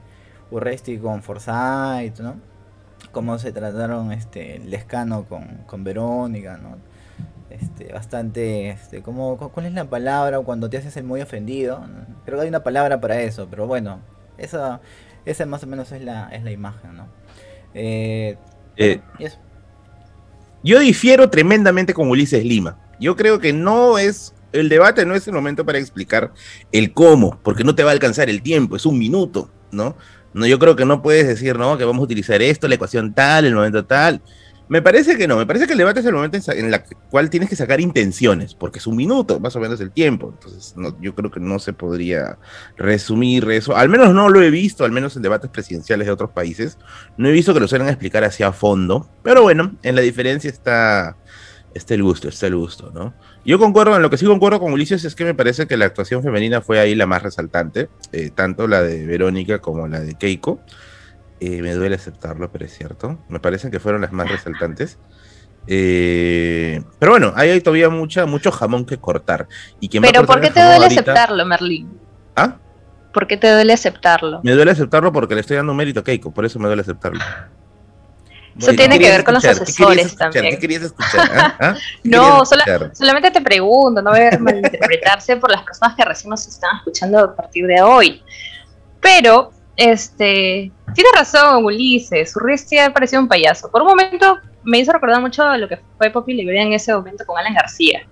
Urresti 0.51 0.99
con 0.99 1.23
Forsyth, 1.23 2.21
¿no? 2.21 2.37
Cómo 3.11 3.39
se 3.39 3.53
trataron 3.53 4.13
este 4.13 4.61
Lescano 4.61 5.25
con, 5.25 5.45
con 5.67 5.83
Verónica, 5.83 6.57
¿no? 6.57 6.77
Este, 7.61 7.93
bastante, 7.93 8.71
este, 8.71 9.03
como, 9.03 9.39
¿cuál 9.39 9.67
es 9.67 9.73
la 9.73 9.85
palabra 9.85 10.41
cuando 10.41 10.69
te 10.69 10.77
haces 10.77 10.97
el 10.97 11.05
muy 11.05 11.21
ofendido? 11.21 11.85
Creo 12.25 12.39
que 12.39 12.43
hay 12.43 12.49
una 12.49 12.63
palabra 12.63 13.01
para 13.01 13.21
eso, 13.21 13.47
pero 13.49 13.67
bueno, 13.67 14.01
esa, 14.39 14.81
esa 15.25 15.47
más 15.47 15.63
o 15.63 15.67
menos 15.67 15.93
es 15.93 16.03
la, 16.03 16.29
es 16.31 16.43
la 16.43 16.51
imagen, 16.51 16.97
¿no? 16.97 17.09
Eh, 17.75 18.37
eh, 18.77 19.01
yo 20.63 20.79
difiero 20.81 21.31
tremendamente 21.31 21.93
con 21.95 22.09
Ulises 22.09 22.45
Lima. 22.45 22.79
Yo 22.99 23.17
creo 23.17 23.39
que 23.39 23.53
no 23.53 23.99
es, 23.99 24.35
el 24.53 24.69
debate 24.69 25.05
no 25.05 25.15
es 25.15 25.27
el 25.29 25.35
momento 25.35 25.65
para 25.65 25.79
explicar 25.79 26.33
el 26.73 26.93
cómo, 26.93 27.39
porque 27.43 27.65
no 27.65 27.75
te 27.75 27.85
va 27.85 27.91
a 27.91 27.93
alcanzar 27.93 28.31
el 28.31 28.43
tiempo, 28.43 28.77
es 28.77 28.87
un 28.87 28.99
minuto, 28.99 29.51
¿no? 29.71 29.97
No, 30.33 30.47
yo 30.47 30.59
creo 30.59 30.75
que 30.75 30.85
no 30.85 31.03
puedes 31.03 31.29
decir, 31.29 31.57
no, 31.57 31.79
que 31.79 31.85
vamos 31.85 32.01
a 32.01 32.05
utilizar 32.05 32.43
esto, 32.43 32.67
la 32.67 32.75
ecuación 32.75 33.15
tal, 33.15 33.45
el 33.45 33.55
momento 33.55 33.85
tal. 33.85 34.21
Me 34.67 34.81
parece 34.81 35.19
que 35.19 35.29
no, 35.29 35.37
me 35.37 35.47
parece 35.47 35.67
que 35.67 35.73
el 35.73 35.79
debate 35.79 36.01
es 36.01 36.07
el 36.07 36.15
momento 36.15 36.39
en, 36.53 36.73
el 36.73 36.83
cual 37.11 37.29
tienes 37.29 37.51
que 37.51 37.57
sacar 37.57 37.81
intenciones, 37.81 38.55
porque 38.55 38.79
es 38.79 38.87
un 38.87 38.97
minuto, 38.97 39.39
más 39.39 39.55
o 39.57 39.61
menos 39.61 39.81
el 39.81 39.91
tiempo. 39.91 40.33
Entonces, 40.33 40.75
yo 41.01 41.15
creo 41.15 41.31
que 41.31 41.41
no 41.41 41.59
se 41.59 41.75
podría 41.75 42.39
resumir 42.77 43.51
eso. 43.51 43.77
Al 43.77 43.91
menos 43.91 44.15
no 44.15 44.31
lo 44.31 44.41
he 44.41 44.51
visto, 44.51 44.85
al 44.85 44.93
menos 44.93 45.17
en 45.17 45.23
debates 45.23 45.51
presidenciales 45.51 46.07
de 46.07 46.13
otros 46.13 46.31
países. 46.31 46.79
No 47.19 47.29
he 47.29 47.33
visto 47.33 47.53
que 47.53 47.61
lo 47.61 47.69
suelen 47.69 47.89
explicar 47.89 48.25
hacia 48.25 48.53
fondo. 48.53 49.11
Pero 49.23 49.43
bueno, 49.43 49.77
en 49.83 49.97
la 49.97 50.01
diferencia 50.01 50.49
está, 50.49 51.19
está 51.75 51.95
el 51.95 52.03
gusto, 52.03 52.29
está 52.29 52.47
el 52.47 52.57
gusto, 52.57 52.91
¿no? 52.95 53.13
Yo 53.45 53.59
concuerdo, 53.59 53.95
en 53.97 54.03
lo 54.03 54.09
que 54.09 54.17
sí 54.17 54.25
concuerdo 54.25 54.61
con 54.61 54.73
Ulises 54.73 55.05
es 55.05 55.15
que 55.15 55.25
me 55.25 55.35
parece 55.35 55.67
que 55.67 55.77
la 55.77 55.85
actuación 55.85 56.23
femenina 56.23 56.63
fue 56.63 56.79
ahí 56.79 56.95
la 56.95 57.07
más 57.07 57.23
resaltante, 57.23 57.91
eh, 58.13 58.31
tanto 58.35 58.67
la 58.67 58.83
de 58.83 59.05
Verónica 59.05 59.59
como 59.59 59.87
la 59.87 60.01
de 60.01 60.15
Keiko. 60.15 60.61
Eh, 61.47 61.61
me 61.61 61.75
duele 61.75 61.97
aceptarlo, 61.97 62.51
pero 62.51 62.65
es 62.65 62.73
cierto. 62.73 63.19
Me 63.29 63.39
parecen 63.39 63.71
que 63.71 63.79
fueron 63.79 64.01
las 64.01 64.13
más 64.13 64.31
resaltantes. 64.31 64.97
Eh, 65.67 66.83
pero 66.99 67.13
bueno, 67.13 67.35
hay 67.37 67.61
todavía 67.61 67.91
mucha, 67.91 68.25
mucho 68.25 68.51
jamón 68.51 68.87
que 68.87 68.97
cortar. 68.97 69.47
Y 69.79 70.01
pero 70.01 70.25
¿por 70.25 70.41
qué 70.41 70.51
te 70.51 70.65
duele 70.65 70.87
aceptarlo, 70.87 71.45
Merlín? 71.45 72.01
¿Ah? 72.35 72.57
¿Por 73.13 73.27
qué 73.27 73.37
te 73.37 73.53
duele 73.53 73.75
aceptarlo? 73.75 74.41
Me 74.43 74.53
duele 74.53 74.71
aceptarlo 74.71 75.13
porque 75.13 75.35
le 75.35 75.43
estoy 75.43 75.59
dando 75.59 75.75
mérito 75.75 76.01
a 76.01 76.05
Keiko, 76.05 76.33
por 76.33 76.47
eso 76.47 76.59
me 76.59 76.67
duele 76.67 76.81
aceptarlo. 76.81 77.21
Eso 78.59 78.73
tiene 78.73 78.99
que 78.99 79.11
ver 79.11 79.23
con 79.23 79.35
los 79.35 79.45
asesores 79.45 80.17
también. 80.17 80.47
¿Qué 80.49 80.59
querías 80.59 80.83
escuchar? 80.83 81.31
¿Ah? 81.35 81.57
¿Ah? 81.61 81.75
no, 82.05 82.43
solamente 82.47 83.31
te 83.31 83.43
pregunto, 83.43 84.01
no 84.01 84.13
voy 84.13 84.21
a 84.21 84.39
malinterpretarse 84.39 85.37
por 85.37 85.51
las 85.51 85.63
personas 85.63 85.95
que 85.95 86.05
recién 86.07 86.31
nos 86.31 86.47
están 86.47 86.79
escuchando 86.79 87.19
a 87.19 87.37
partir 87.37 87.67
de 87.67 87.83
hoy. 87.83 88.23
Pero 89.01 89.53
este, 89.77 90.71
tiene 90.95 91.11
razón, 91.15 91.65
Ulises. 91.65 92.35
Urresti 92.37 92.79
ha 92.79 92.93
parecido 92.93 93.23
un 93.23 93.29
payaso. 93.29 93.71
Por 93.71 93.83
un 93.83 93.89
momento 93.89 94.39
me 94.63 94.79
hizo 94.79 94.93
recordar 94.93 95.21
mucho 95.21 95.45
lo 95.57 95.69
que 95.69 95.79
fue 95.99 96.11
Poppy 96.11 96.35
Liberia 96.35 96.63
en 96.63 96.73
ese 96.73 96.95
momento 96.95 97.25
con 97.27 97.39
Alan 97.39 97.55
García. 97.55 98.07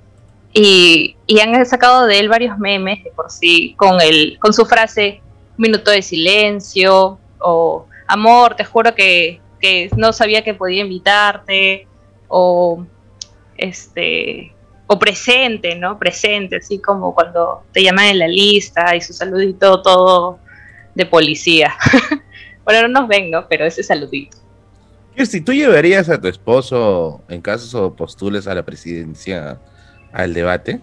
Y, 0.52 1.16
han 1.40 1.64
sacado 1.64 2.06
de 2.06 2.18
él 2.18 2.28
varios 2.28 2.58
memes 2.58 3.02
de 3.04 3.10
por 3.10 3.30
sí, 3.30 3.74
con, 3.76 4.00
el, 4.00 4.38
con 4.38 4.52
su 4.52 4.66
frase, 4.66 5.22
minuto 5.56 5.90
de 5.90 6.02
silencio, 6.02 7.18
o 7.38 7.86
amor, 8.06 8.54
te 8.54 8.64
juro 8.64 8.94
que, 8.94 9.40
que 9.60 9.88
no 9.96 10.12
sabía 10.12 10.44
que 10.44 10.52
podía 10.52 10.82
invitarte, 10.82 11.86
o 12.28 12.84
este 13.56 14.54
o 14.86 14.98
presente, 14.98 15.74
¿no? 15.74 15.98
Presente, 15.98 16.56
así 16.56 16.78
como 16.78 17.14
cuando 17.14 17.62
te 17.72 17.82
llaman 17.82 18.06
en 18.06 18.18
la 18.18 18.28
lista 18.28 18.94
y 18.94 19.00
su 19.00 19.14
saludito 19.14 19.80
todo 19.80 20.38
de 20.94 21.06
policía. 21.06 21.74
bueno, 22.64 22.88
no 22.88 23.00
nos 23.00 23.08
ven, 23.08 23.30
¿no? 23.30 23.46
Pero 23.48 23.64
ese 23.64 23.82
saludito. 23.82 24.38
Si 25.16 25.40
tú 25.40 25.52
llevarías 25.52 26.08
a 26.08 26.20
tu 26.20 26.28
esposo 26.28 27.22
en 27.28 27.42
caso 27.42 27.90
de 27.90 27.96
postules 27.96 28.46
a 28.46 28.54
la 28.54 28.62
presidencia 28.62 29.58
al 30.12 30.34
debate? 30.34 30.80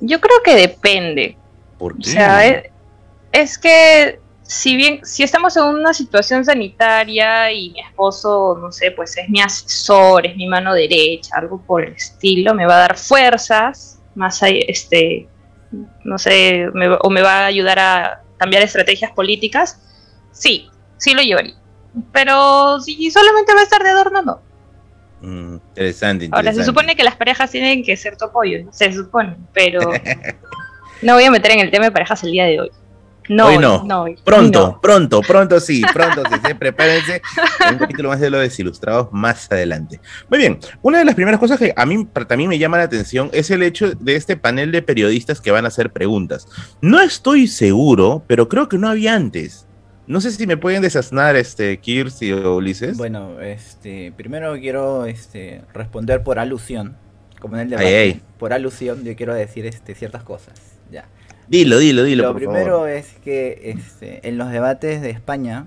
Yo 0.00 0.20
creo 0.20 0.36
que 0.44 0.54
depende. 0.54 1.36
¿Por 1.78 1.96
qué? 1.98 2.10
O 2.10 2.12
sea, 2.12 2.62
es, 3.32 3.58
que 3.58 4.20
si 4.42 4.76
bien, 4.76 5.04
si 5.04 5.22
estamos 5.22 5.56
en 5.56 5.64
una 5.64 5.92
situación 5.92 6.44
sanitaria 6.44 7.52
y 7.52 7.70
mi 7.70 7.80
esposo, 7.80 8.56
no 8.60 8.72
sé, 8.72 8.90
pues 8.92 9.16
es 9.16 9.28
mi 9.28 9.40
asesor, 9.40 10.26
es 10.26 10.36
mi 10.36 10.46
mano 10.46 10.74
derecha, 10.74 11.36
algo 11.36 11.60
por 11.60 11.84
el 11.84 11.94
estilo, 11.94 12.54
me 12.54 12.66
va 12.66 12.76
a 12.76 12.80
dar 12.80 12.98
fuerzas, 12.98 14.00
más 14.14 14.40
este, 14.42 15.28
no 16.04 16.18
sé, 16.18 16.68
o 17.00 17.10
me 17.10 17.22
va 17.22 17.40
a 17.40 17.46
ayudar 17.46 17.78
a 17.78 18.21
cambiar 18.42 18.64
estrategias 18.64 19.12
políticas, 19.12 19.80
sí, 20.32 20.68
sí 20.96 21.14
lo 21.14 21.22
llevaría. 21.22 21.54
Pero 22.12 22.80
si 22.80 23.08
solamente 23.08 23.54
va 23.54 23.60
a 23.60 23.62
estar 23.62 23.84
de 23.84 23.90
adorno, 23.90 24.22
no. 24.22 24.40
Mm, 25.20 25.54
interesante, 25.68 26.28
Ahora, 26.32 26.52
se 26.52 26.64
supone 26.64 26.96
que 26.96 27.04
las 27.04 27.14
parejas 27.14 27.52
tienen 27.52 27.84
que 27.84 27.96
ser 27.96 28.16
tu 28.16 28.24
apoyo, 28.24 28.66
se 28.72 28.92
supone, 28.92 29.36
pero 29.52 29.78
no 31.02 31.14
voy 31.14 31.22
a 31.22 31.30
meter 31.30 31.52
en 31.52 31.60
el 31.60 31.70
tema 31.70 31.84
de 31.84 31.92
parejas 31.92 32.24
el 32.24 32.32
día 32.32 32.46
de 32.46 32.60
hoy. 32.62 32.70
No, 33.28 33.46
hoy 33.46 33.58
no. 33.58 33.86
pronto, 34.24 34.78
pronto, 34.82 35.20
pronto 35.22 35.60
sí, 35.60 35.82
pronto 35.92 36.22
sí, 36.24 36.54
prepárense. 36.54 37.22
Un 37.70 37.78
capítulo 37.78 38.08
más 38.08 38.20
de 38.20 38.30
lo 38.30 38.38
desilustrados 38.38 39.08
más 39.12 39.50
adelante. 39.50 40.00
Muy 40.28 40.38
bien, 40.38 40.58
una 40.82 40.98
de 40.98 41.04
las 41.04 41.14
primeras 41.14 41.38
cosas 41.38 41.58
que 41.58 41.72
a 41.76 41.86
mí 41.86 42.06
también 42.26 42.50
me 42.50 42.58
llama 42.58 42.78
la 42.78 42.84
atención 42.84 43.30
es 43.32 43.50
el 43.50 43.62
hecho 43.62 43.92
de 43.94 44.16
este 44.16 44.36
panel 44.36 44.72
de 44.72 44.82
periodistas 44.82 45.40
que 45.40 45.50
van 45.50 45.64
a 45.64 45.68
hacer 45.68 45.90
preguntas. 45.92 46.48
No 46.80 47.00
estoy 47.00 47.46
seguro, 47.46 48.24
pero 48.26 48.48
creo 48.48 48.68
que 48.68 48.78
no 48.78 48.88
había 48.88 49.14
antes. 49.14 49.66
No 50.06 50.20
sé 50.20 50.32
si 50.32 50.46
me 50.46 50.56
pueden 50.56 50.82
desasnar, 50.82 51.36
este, 51.36 51.78
Kirsi 51.78 52.32
o 52.32 52.56
Ulises. 52.56 52.96
Bueno, 52.96 53.40
este, 53.40 54.12
primero 54.16 54.54
quiero 54.54 55.06
este, 55.06 55.62
responder 55.72 56.22
por 56.24 56.38
alusión. 56.38 56.96
Como 57.40 57.56
en 57.56 57.62
el 57.62 57.70
debate, 57.70 58.20
por 58.38 58.52
alusión, 58.52 59.04
yo 59.04 59.16
quiero 59.16 59.34
decir 59.34 59.66
este, 59.66 59.94
ciertas 59.94 60.22
cosas. 60.22 60.54
Ya. 60.90 61.06
Dilo, 61.52 61.78
dilo, 61.78 62.04
dilo. 62.04 62.22
Lo 62.22 62.34
primero 62.34 62.86
es 62.86 63.12
que 63.22 63.60
este, 63.76 64.26
en 64.26 64.38
los 64.38 64.50
debates 64.50 65.02
de 65.02 65.10
España, 65.10 65.66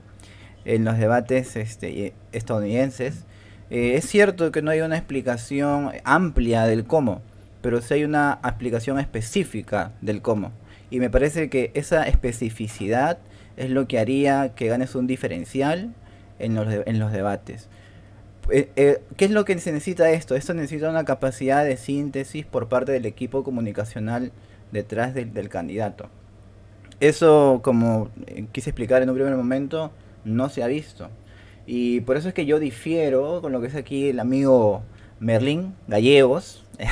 en 0.66 0.84
los 0.84 0.98
debates 0.98 1.56
este, 1.56 2.16
estadounidenses, 2.32 3.26
eh, 3.70 3.94
es 3.94 4.06
cierto 4.06 4.52
que 4.52 4.64
no 4.64 4.72
hay 4.72 4.82
una 4.82 4.98
explicación 4.98 5.92
amplia 6.04 6.64
del 6.64 6.86
cómo, 6.86 7.22
pero 7.62 7.84
sí 7.84 7.94
hay 7.94 8.04
una 8.04 8.40
explicación 8.44 8.98
específica 8.98 9.92
del 10.02 10.24
cómo. 10.24 10.54
Y 10.90 11.00
me 11.00 11.12
parece 11.12 11.52
que 11.52 11.70
esa 11.76 12.08
especificidad 12.08 13.20
es 13.56 13.70
lo 13.70 13.88
que 13.88 14.00
haría 14.00 14.56
que 14.56 14.66
ganes 14.66 14.96
un 14.96 15.06
diferencial 15.06 15.94
en 16.40 16.56
los, 16.56 16.68
en 16.68 16.98
los 16.98 17.12
debates. 17.12 17.70
Eh, 18.50 18.70
eh, 18.76 19.02
¿Qué 19.18 19.26
es 19.26 19.32
lo 19.32 19.46
que 19.46 19.56
se 19.60 19.72
necesita 19.72 20.10
esto? 20.10 20.34
Esto 20.34 20.56
necesita 20.56 20.90
una 20.90 21.06
capacidad 21.06 21.64
de 21.64 21.78
síntesis 21.78 22.44
por 22.44 22.70
parte 22.70 22.92
del 22.92 23.06
equipo 23.06 23.44
comunicacional 23.44 24.32
detrás 24.72 25.14
del, 25.14 25.50
candidato. 25.50 26.10
Eso, 27.00 27.62
como 27.64 28.10
eh, 28.28 28.46
quise 28.52 28.70
explicar 28.70 29.02
en 29.02 29.10
un 29.10 29.16
primer 29.16 29.36
momento, 29.36 29.92
no 30.24 30.50
se 30.50 30.64
ha 30.64 30.68
visto. 30.68 31.10
Y 31.66 32.02
por 32.02 32.18
eso 32.18 32.28
es 32.28 32.34
que 32.34 32.46
yo 32.46 32.60
difiero 32.60 33.42
con 33.42 33.52
lo 33.52 33.62
que 33.62 33.68
es 33.68 33.76
aquí 33.76 34.10
el 34.10 34.20
amigo 34.20 34.84
Merlín 35.20 35.76
Gallegos. 35.88 36.64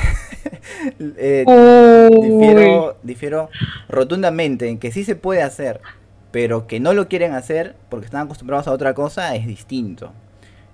Eh, 0.98 1.44
difiero, 2.22 2.96
difiero 3.02 3.48
rotundamente 3.88 4.68
en 4.68 4.78
que 4.78 4.92
sí 4.92 5.02
se 5.04 5.16
puede 5.16 5.40
hacer, 5.40 5.80
pero 6.30 6.66
que 6.66 6.78
no 6.78 6.92
lo 6.92 7.08
quieren 7.08 7.32
hacer 7.32 7.74
porque 7.88 8.06
están 8.06 8.26
acostumbrados 8.26 8.68
a 8.68 8.72
otra 8.72 8.92
cosa 8.92 9.34
es 9.34 9.46
distinto. 9.46 10.12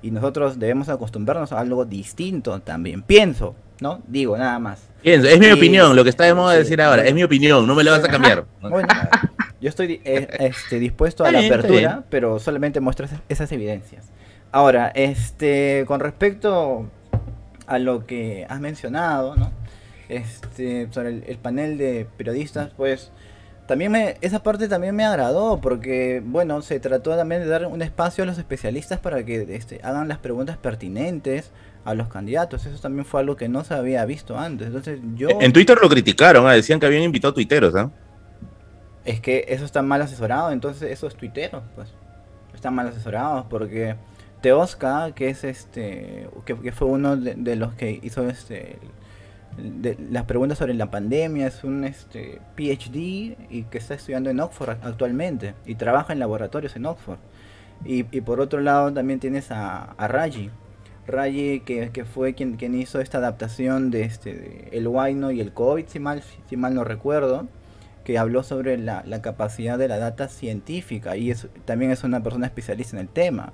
Y 0.02 0.10
nosotros 0.10 0.58
debemos 0.58 0.88
acostumbrarnos 0.88 1.52
a 1.52 1.60
algo 1.60 1.84
distinto 1.84 2.60
también. 2.60 3.02
Pienso, 3.02 3.54
¿no? 3.80 4.00
Digo, 4.06 4.36
nada 4.36 4.58
más. 4.58 4.88
Pienso, 5.02 5.28
es 5.28 5.38
mi 5.38 5.50
opinión, 5.50 5.96
lo 5.96 6.04
que 6.04 6.10
está 6.10 6.24
de 6.24 6.34
moda 6.34 6.54
decir 6.54 6.80
ahora, 6.80 7.04
es 7.04 7.14
mi 7.14 7.22
opinión, 7.22 7.66
no 7.66 7.74
me 7.74 7.84
lo 7.84 7.90
vas 7.90 8.04
a 8.04 8.08
cambiar. 8.08 8.44
Bueno, 8.60 8.88
yo 9.60 9.68
estoy 9.68 10.00
eh, 10.04 10.28
este, 10.40 10.78
dispuesto 10.78 11.24
a 11.24 11.32
la 11.32 11.40
apertura, 11.40 12.04
pero 12.10 12.38
solamente 12.38 12.80
muestro 12.80 13.06
esas 13.28 13.52
evidencias. 13.52 14.10
Ahora, 14.52 14.88
este, 14.94 15.84
con 15.86 16.00
respecto 16.00 16.90
a 17.66 17.78
lo 17.78 18.04
que 18.04 18.46
has 18.48 18.60
mencionado, 18.60 19.36
¿no? 19.36 19.52
Este, 20.08 20.88
sobre 20.90 21.22
el, 21.24 21.38
panel 21.38 21.78
de 21.78 22.06
periodistas, 22.16 22.72
pues 22.76 23.12
también 23.70 23.92
me, 23.92 24.16
esa 24.20 24.42
parte 24.42 24.66
también 24.66 24.96
me 24.96 25.04
agradó 25.04 25.60
porque, 25.60 26.20
bueno, 26.24 26.60
se 26.60 26.80
trató 26.80 27.14
también 27.14 27.42
de 27.42 27.46
dar 27.46 27.66
un 27.66 27.82
espacio 27.82 28.24
a 28.24 28.26
los 28.26 28.36
especialistas 28.36 28.98
para 28.98 29.24
que 29.24 29.46
este, 29.54 29.78
hagan 29.84 30.08
las 30.08 30.18
preguntas 30.18 30.56
pertinentes 30.56 31.52
a 31.84 31.94
los 31.94 32.08
candidatos. 32.08 32.66
Eso 32.66 32.82
también 32.82 33.04
fue 33.04 33.20
algo 33.20 33.36
que 33.36 33.48
no 33.48 33.62
se 33.62 33.74
había 33.74 34.04
visto 34.06 34.36
antes. 34.36 34.66
Entonces 34.66 34.98
yo... 35.14 35.28
En 35.40 35.52
Twitter 35.52 35.78
lo 35.80 35.88
criticaron, 35.88 36.48
¿ah? 36.48 36.52
decían 36.52 36.80
que 36.80 36.86
habían 36.86 37.04
invitado 37.04 37.32
tuiteros, 37.32 37.72
¿ah? 37.76 37.92
Es 39.04 39.20
que 39.20 39.44
eso 39.46 39.64
está 39.64 39.82
mal 39.82 40.02
asesorado, 40.02 40.50
entonces 40.50 40.90
eso 40.90 41.06
es 41.06 41.14
tuitero, 41.14 41.62
pues. 41.76 41.90
Están 42.52 42.74
mal 42.74 42.88
asesorados 42.88 43.46
porque 43.48 43.94
Teosca, 44.40 45.12
que 45.14 45.28
es 45.28 45.44
este, 45.44 46.28
que, 46.44 46.72
fue 46.72 46.88
uno 46.88 47.16
de, 47.16 47.54
los 47.54 47.74
que 47.74 48.00
hizo 48.02 48.28
este, 48.28 48.78
las 50.10 50.24
preguntas 50.24 50.58
sobre 50.58 50.74
la 50.74 50.90
pandemia, 50.90 51.46
es 51.46 51.64
un 51.64 51.84
este, 51.84 52.40
PhD 52.56 53.36
y 53.50 53.66
que 53.70 53.78
está 53.78 53.94
estudiando 53.94 54.30
en 54.30 54.40
Oxford 54.40 54.76
actualmente 54.82 55.54
y 55.66 55.74
trabaja 55.74 56.12
en 56.12 56.18
laboratorios 56.18 56.76
en 56.76 56.86
Oxford. 56.86 57.18
Y, 57.84 58.02
por 58.02 58.40
otro 58.40 58.60
lado 58.60 58.92
también 58.92 59.20
tienes 59.20 59.50
a, 59.50 59.92
a 59.92 60.08
Raji, 60.08 60.50
Raji 61.06 61.60
que, 61.60 62.04
fue 62.04 62.34
quien, 62.34 62.56
quien 62.56 62.74
hizo 62.74 63.00
esta 63.00 63.18
adaptación 63.18 63.90
de 63.90 64.02
este 64.04 64.76
el 64.76 64.86
Wino 64.86 65.30
y 65.30 65.40
el 65.40 65.52
COVID, 65.52 65.86
si 65.86 65.98
mal, 65.98 66.22
si 66.48 66.56
mal 66.56 66.74
no 66.74 66.84
recuerdo, 66.84 67.48
que 68.04 68.18
habló 68.18 68.42
sobre 68.42 68.78
la, 68.78 69.02
la 69.06 69.22
capacidad 69.22 69.78
de 69.78 69.88
la 69.88 69.98
data 69.98 70.28
científica 70.28 71.16
y 71.16 71.30
es, 71.30 71.48
también 71.64 71.90
es 71.90 72.04
una 72.04 72.22
persona 72.22 72.46
especialista 72.46 72.96
en 72.96 73.02
el 73.02 73.08
tema. 73.08 73.52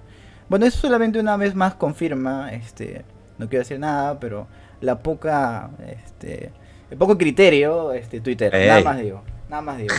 Bueno, 0.49 0.67
eso 0.67 0.79
solamente 0.79 1.19
una 1.19 1.37
vez 1.37 1.55
más 1.55 1.75
confirma, 1.75 2.53
este, 2.53 3.05
no 3.39 3.49
quiero 3.49 3.63
decir 3.63 3.81
nada, 3.81 4.21
pero 4.21 4.47
la 4.81 4.99
poca, 4.99 5.71
este, 5.87 6.51
el 6.91 6.99
poco 6.99 7.17
criterio, 7.17 7.93
este, 7.93 8.21
Twitter. 8.21 8.53
Nada 8.53 8.83
más 8.83 8.99
digo, 9.01 9.23
nada 9.49 9.63
más 9.63 9.79
digo. 9.79 9.95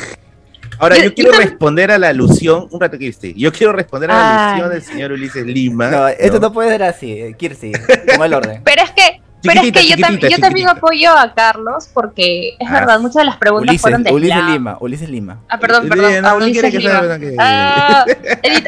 Ahora, 0.79 0.98
yo, 0.98 1.13
quiero 1.13 1.31
responder 1.31 1.91
a 1.91 1.98
la 1.98 2.10
alusión, 2.10 2.67
un 2.72 2.79
rato, 2.79 2.98
Kirsti. 2.98 3.34
Yo 3.34 3.51
quiero 3.51 3.74
responder 3.74 4.12
a 4.12 4.13
la 4.13 4.50
alusión 4.50 4.69
del 4.72 4.81
señor 4.84 5.12
Ulises 5.12 5.46
Lima. 5.46 5.89
No, 5.89 6.07
esto 6.07 6.39
no, 6.39 6.53
puede 6.53 6.69
ser 6.69 6.84
así, 6.84 7.34
Kirsti, 7.38 7.72
como 8.12 8.25
el 8.25 8.34
orden. 8.34 8.62
Pero 8.63 8.84
es 8.84 8.91
que 8.91 9.22
pero 9.41 9.62
es 9.62 9.72
que 9.72 9.88
yo, 9.88 9.96
yo 10.29 10.38
también 10.39 10.67
apoyo 10.67 11.12
a 11.12 11.34
Carlos 11.34 11.89
porque 11.94 12.56
es 12.60 12.67
ah, 12.67 12.74
verdad, 12.74 13.00
muchas 13.00 13.22
de 13.22 13.25
las 13.25 13.38
preguntas 13.38 13.79
fueron 13.79 14.03
de 14.03 14.12
Ulises 14.12 14.44
Lima, 14.46 14.77
Ulises 14.79 15.10
Lima. 15.10 15.39
Ah, 15.48 15.60
perdón, 15.60 15.88
perdón. 15.89 16.25
a 16.25 16.36
Ulises 16.36 16.74
Lima. 16.74 17.01
Ah, 17.39 18.06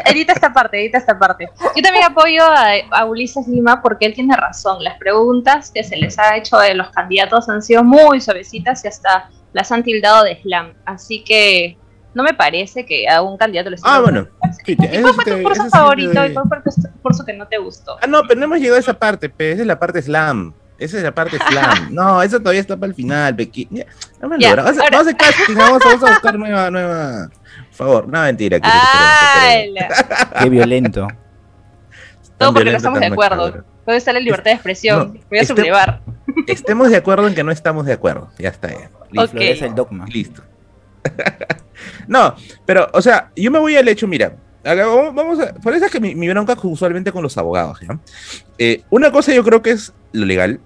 edita, 0.05 0.33
esta 0.33 0.53
parte, 0.53 0.79
edita 0.79 0.97
esta 0.97 1.17
parte. 1.17 1.49
Yo 1.75 1.81
también 1.81 2.03
apoyo 2.05 2.43
a, 2.91 3.05
Ulises 3.05 3.47
Lima 3.47 3.81
porque 3.81 4.05
él 4.05 4.13
tiene 4.13 4.35
razón. 4.35 4.83
Las 4.83 4.97
preguntas 4.97 5.71
que 5.71 5.83
se 5.83 5.97
les 5.97 6.19
ha 6.19 6.37
hecho 6.37 6.57
de 6.57 6.75
los 6.75 6.89
candidatos 6.89 7.49
han 7.49 7.61
sido 7.61 7.83
muy 7.83 8.21
suavecitas 8.21 8.83
y 8.85 8.87
hasta 8.87 9.29
las 9.53 9.71
han 9.71 9.83
tildado 9.83 10.23
de 10.23 10.39
slam. 10.41 10.73
Así 10.85 11.23
que 11.23 11.77
no 12.13 12.23
me 12.23 12.33
parece 12.33 12.85
que 12.85 13.07
a 13.07 13.21
un 13.21 13.37
candidato 13.37 13.69
le 13.69 13.75
esté 13.75 13.87
Ah, 13.89 14.01
bueno. 14.01 14.27
¿Y 14.65 14.75
cuál 14.75 15.13
fue 15.13 15.25
tu 15.25 15.43
curso 15.43 15.69
favorito 15.69 16.25
y 16.25 16.33
cuál 16.33 16.47
fue 16.47 16.61
tu 16.61 17.01
curso 17.01 17.25
que 17.25 17.33
no 17.33 17.47
te 17.47 17.57
gustó? 17.57 17.97
Ah, 18.01 18.07
no, 18.07 18.23
pero 18.27 18.39
no 18.39 18.45
hemos 18.45 18.59
llegado 18.59 18.77
a 18.77 18.79
esa 18.79 18.93
parte, 18.93 19.29
pero 19.29 19.53
esa 19.53 19.61
es 19.61 19.67
la 19.67 19.79
parte 19.79 20.01
slam. 20.01 20.53
Esa 20.79 20.97
es 20.97 21.03
la 21.03 21.13
parte 21.13 21.37
slam. 21.49 21.93
No, 21.93 22.23
eso 22.23 22.39
todavía 22.39 22.61
está 22.61 22.77
para 22.77 22.89
el 22.89 22.95
final, 22.95 23.33
Becky. 23.33 23.67
No 24.21 24.29
me 24.29 24.37
yeah, 24.37 24.55
vamos, 24.55 24.79
a, 24.79 24.89
vamos, 24.89 25.07
a 25.07 25.17
casting, 25.17 25.55
vamos, 25.55 25.81
a 25.85 26.09
buscar 26.09 26.39
nueva, 26.39 26.71
nueva. 26.71 27.29
Por 27.67 27.73
favor, 27.73 28.07
no 28.07 28.21
mentira. 28.21 28.59
Qué 30.39 30.49
violento. 30.49 31.07
Todo 32.37 32.53
porque 32.53 32.71
no 32.71 32.77
estamos 32.77 32.99
de 32.99 33.07
acuerdo. 33.07 33.63
Puede 33.85 33.97
estar 33.97 34.13
la 34.13 34.19
libertad 34.19 34.45
de 34.45 34.53
expresión. 34.53 35.19
Voy 35.29 35.39
a 35.39 35.41
este, 35.41 35.55
sublevar. 35.55 36.01
Estemos 36.47 36.89
de 36.89 36.97
acuerdo 36.97 37.27
en 37.27 37.35
que 37.35 37.43
no 37.43 37.51
estamos 37.51 37.85
de 37.85 37.93
acuerdo. 37.93 38.29
Ya 38.37 38.49
está. 38.49 38.69
Listo. 39.11 39.35
Okay. 39.35 39.49
Es 39.49 39.61
el 39.61 39.75
dogma. 39.75 40.05
Listo. 40.05 40.43
No, 42.07 42.35
pero, 42.65 42.87
o 42.93 43.01
sea, 43.01 43.31
yo 43.35 43.51
me 43.51 43.59
voy 43.59 43.75
al 43.75 43.87
hecho, 43.87 44.07
mira, 44.07 44.35
Vamos 44.63 45.39
a, 45.39 45.53
por 45.53 45.73
eso 45.73 45.85
es 45.85 45.91
que 45.91 45.99
mi, 45.99 46.15
mi 46.15 46.27
bronca 46.27 46.57
usualmente 46.63 47.11
con 47.11 47.23
los 47.23 47.37
abogados. 47.37 47.79
¿ya? 47.81 47.97
Eh, 48.57 48.83
una 48.89 49.11
cosa 49.11 49.33
yo 49.33 49.43
creo 49.43 49.61
que 49.61 49.71
es 49.71 49.93
lo 50.11 50.25
legal 50.25 50.59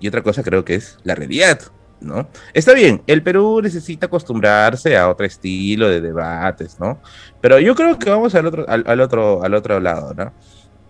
y 0.00 0.08
otra 0.08 0.22
cosa 0.22 0.42
creo 0.42 0.64
que 0.64 0.74
es 0.74 0.98
la 1.02 1.14
realidad. 1.14 1.60
¿no? 2.00 2.28
Está 2.52 2.74
bien, 2.74 3.02
el 3.06 3.22
Perú 3.22 3.60
necesita 3.60 4.06
acostumbrarse 4.06 4.96
a 4.96 5.08
otro 5.08 5.26
estilo 5.26 5.88
de 5.88 6.00
debates, 6.00 6.78
¿no? 6.78 7.00
Pero 7.40 7.58
yo 7.58 7.74
creo 7.74 7.98
que 7.98 8.08
vamos 8.08 8.36
al 8.36 8.46
otro, 8.46 8.64
al, 8.68 9.00
otro, 9.00 9.42
al 9.42 9.54
otro 9.54 9.80
lado, 9.80 10.14
¿no? 10.14 10.32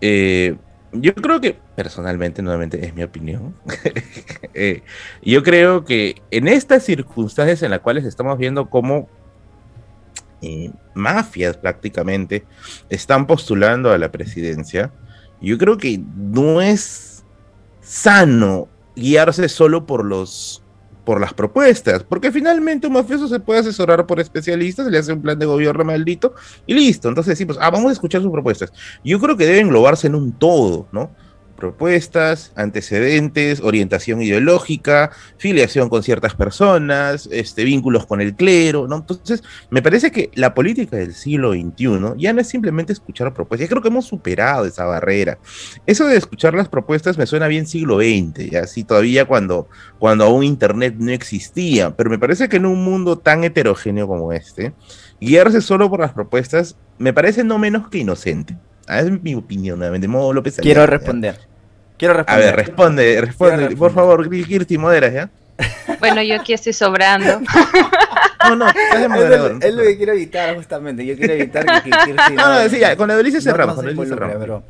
Eh, 0.01 0.55
yo 0.91 1.13
creo 1.15 1.39
que, 1.39 1.57
personalmente, 1.75 2.41
nuevamente 2.41 2.85
es 2.85 2.93
mi 2.93 3.03
opinión, 3.03 3.55
eh, 4.53 4.81
yo 5.21 5.43
creo 5.43 5.85
que 5.85 6.21
en 6.31 6.47
estas 6.47 6.83
circunstancias 6.83 7.63
en 7.63 7.71
las 7.71 7.79
cuales 7.79 8.05
estamos 8.05 8.37
viendo 8.37 8.69
cómo 8.69 9.07
eh, 10.41 10.71
mafias 10.93 11.57
prácticamente 11.57 12.45
están 12.89 13.27
postulando 13.27 13.91
a 13.91 13.97
la 13.97 14.11
presidencia, 14.11 14.91
yo 15.41 15.57
creo 15.57 15.77
que 15.77 16.01
no 16.15 16.61
es 16.61 17.23
sano 17.81 18.67
guiarse 18.95 19.49
solo 19.49 19.85
por 19.85 20.05
los 20.05 20.58
por 21.09 21.19
las 21.19 21.33
propuestas, 21.33 22.03
porque 22.03 22.31
finalmente 22.31 22.85
un 22.85 22.93
mafioso 22.93 23.27
se 23.27 23.39
puede 23.39 23.61
asesorar 23.61 24.05
por 24.05 24.19
especialistas, 24.19 24.85
le 24.85 24.99
hace 24.99 25.11
un 25.11 25.23
plan 25.23 25.39
de 25.39 25.47
gobierno 25.47 25.83
maldito 25.83 26.35
y 26.67 26.75
listo. 26.75 27.09
Entonces 27.09 27.31
decimos, 27.31 27.57
ah, 27.59 27.71
vamos 27.71 27.89
a 27.89 27.93
escuchar 27.93 28.21
sus 28.21 28.31
propuestas. 28.31 28.71
Yo 29.03 29.19
creo 29.19 29.35
que 29.35 29.47
debe 29.47 29.59
englobarse 29.59 30.05
en 30.05 30.13
un 30.13 30.33
todo, 30.33 30.85
¿no? 30.91 31.09
Propuestas, 31.59 32.51
antecedentes, 32.55 33.59
orientación 33.61 34.21
ideológica, 34.21 35.11
filiación 35.37 35.89
con 35.89 36.01
ciertas 36.01 36.33
personas, 36.33 37.29
este, 37.31 37.63
vínculos 37.63 38.05
con 38.05 38.21
el 38.21 38.33
clero, 38.35 38.87
¿no? 38.87 38.97
Entonces, 38.97 39.43
me 39.69 39.81
parece 39.81 40.11
que 40.11 40.31
la 40.33 40.53
política 40.53 40.97
del 40.97 41.13
siglo 41.13 41.51
XXI 41.51 42.15
ya 42.17 42.33
no 42.33 42.41
es 42.41 42.47
simplemente 42.47 42.93
escuchar 42.93 43.33
propuestas, 43.33 43.67
ya 43.67 43.69
creo 43.69 43.81
que 43.81 43.89
hemos 43.89 44.05
superado 44.05 44.65
esa 44.65 44.85
barrera. 44.85 45.37
Eso 45.85 46.07
de 46.07 46.17
escuchar 46.17 46.53
las 46.53 46.69
propuestas 46.69 47.17
me 47.17 47.27
suena 47.27 47.47
bien 47.47 47.67
siglo 47.67 47.97
XX, 47.97 48.49
ya 48.49 48.61
así 48.61 48.83
todavía 48.83 49.25
cuando, 49.25 49.67
cuando 49.99 50.23
aún 50.23 50.43
Internet 50.43 50.95
no 50.97 51.11
existía, 51.11 51.95
pero 51.95 52.09
me 52.09 52.17
parece 52.17 52.49
que 52.49 52.57
en 52.57 52.65
un 52.65 52.83
mundo 52.83 53.17
tan 53.17 53.43
heterogéneo 53.43 54.07
como 54.07 54.31
este, 54.33 54.73
guiarse 55.19 55.61
solo 55.61 55.89
por 55.89 55.99
las 55.99 56.13
propuestas 56.13 56.77
me 56.97 57.13
parece 57.13 57.43
no 57.43 57.57
menos 57.59 57.89
que 57.89 57.99
inocente. 57.99 58.57
Ah, 58.87 59.01
es 59.01 59.21
mi 59.21 59.35
opinión, 59.35 59.77
nuevamente. 59.77 60.07
Modo 60.07 60.33
López 60.33 60.57
Quiero 60.57 60.85
responder. 60.87 61.48
Quiero 61.99 62.13
responder. 62.13 62.43
A 62.43 62.45
ver, 62.45 62.55
responde, 62.55 63.21
responde. 63.21 63.75
Por 63.75 63.91
favor, 63.91 64.29
Kirti, 64.29 64.77
moderas, 64.77 65.13
¿ya? 65.13 65.29
Bueno, 65.99 66.23
yo 66.23 66.35
aquí 66.39 66.53
estoy 66.53 66.73
sobrando. 66.73 67.41
No, 68.41 68.55
no, 68.55 68.69
estás 68.69 69.01
de 69.01 69.09
moderador. 69.09 69.57
Es, 69.61 69.73
lo 69.73 69.83
que 69.83 69.97
quiero 69.97 70.13
evitar, 70.13 70.55
justamente. 70.55 71.05
Yo 71.05 71.17
quiero 71.17 71.33
evitar 71.33 71.65
que, 71.83 71.91
Kirti. 71.91 72.33
No, 72.35 72.63
no, 72.63 72.69
sí, 72.69 72.79
ya, 72.79 72.95
con 72.95 73.09
la 73.09 73.17
delicia 73.17 73.41
cerramos. 73.41 73.75
con 73.75 73.95
Pero 73.95 74.63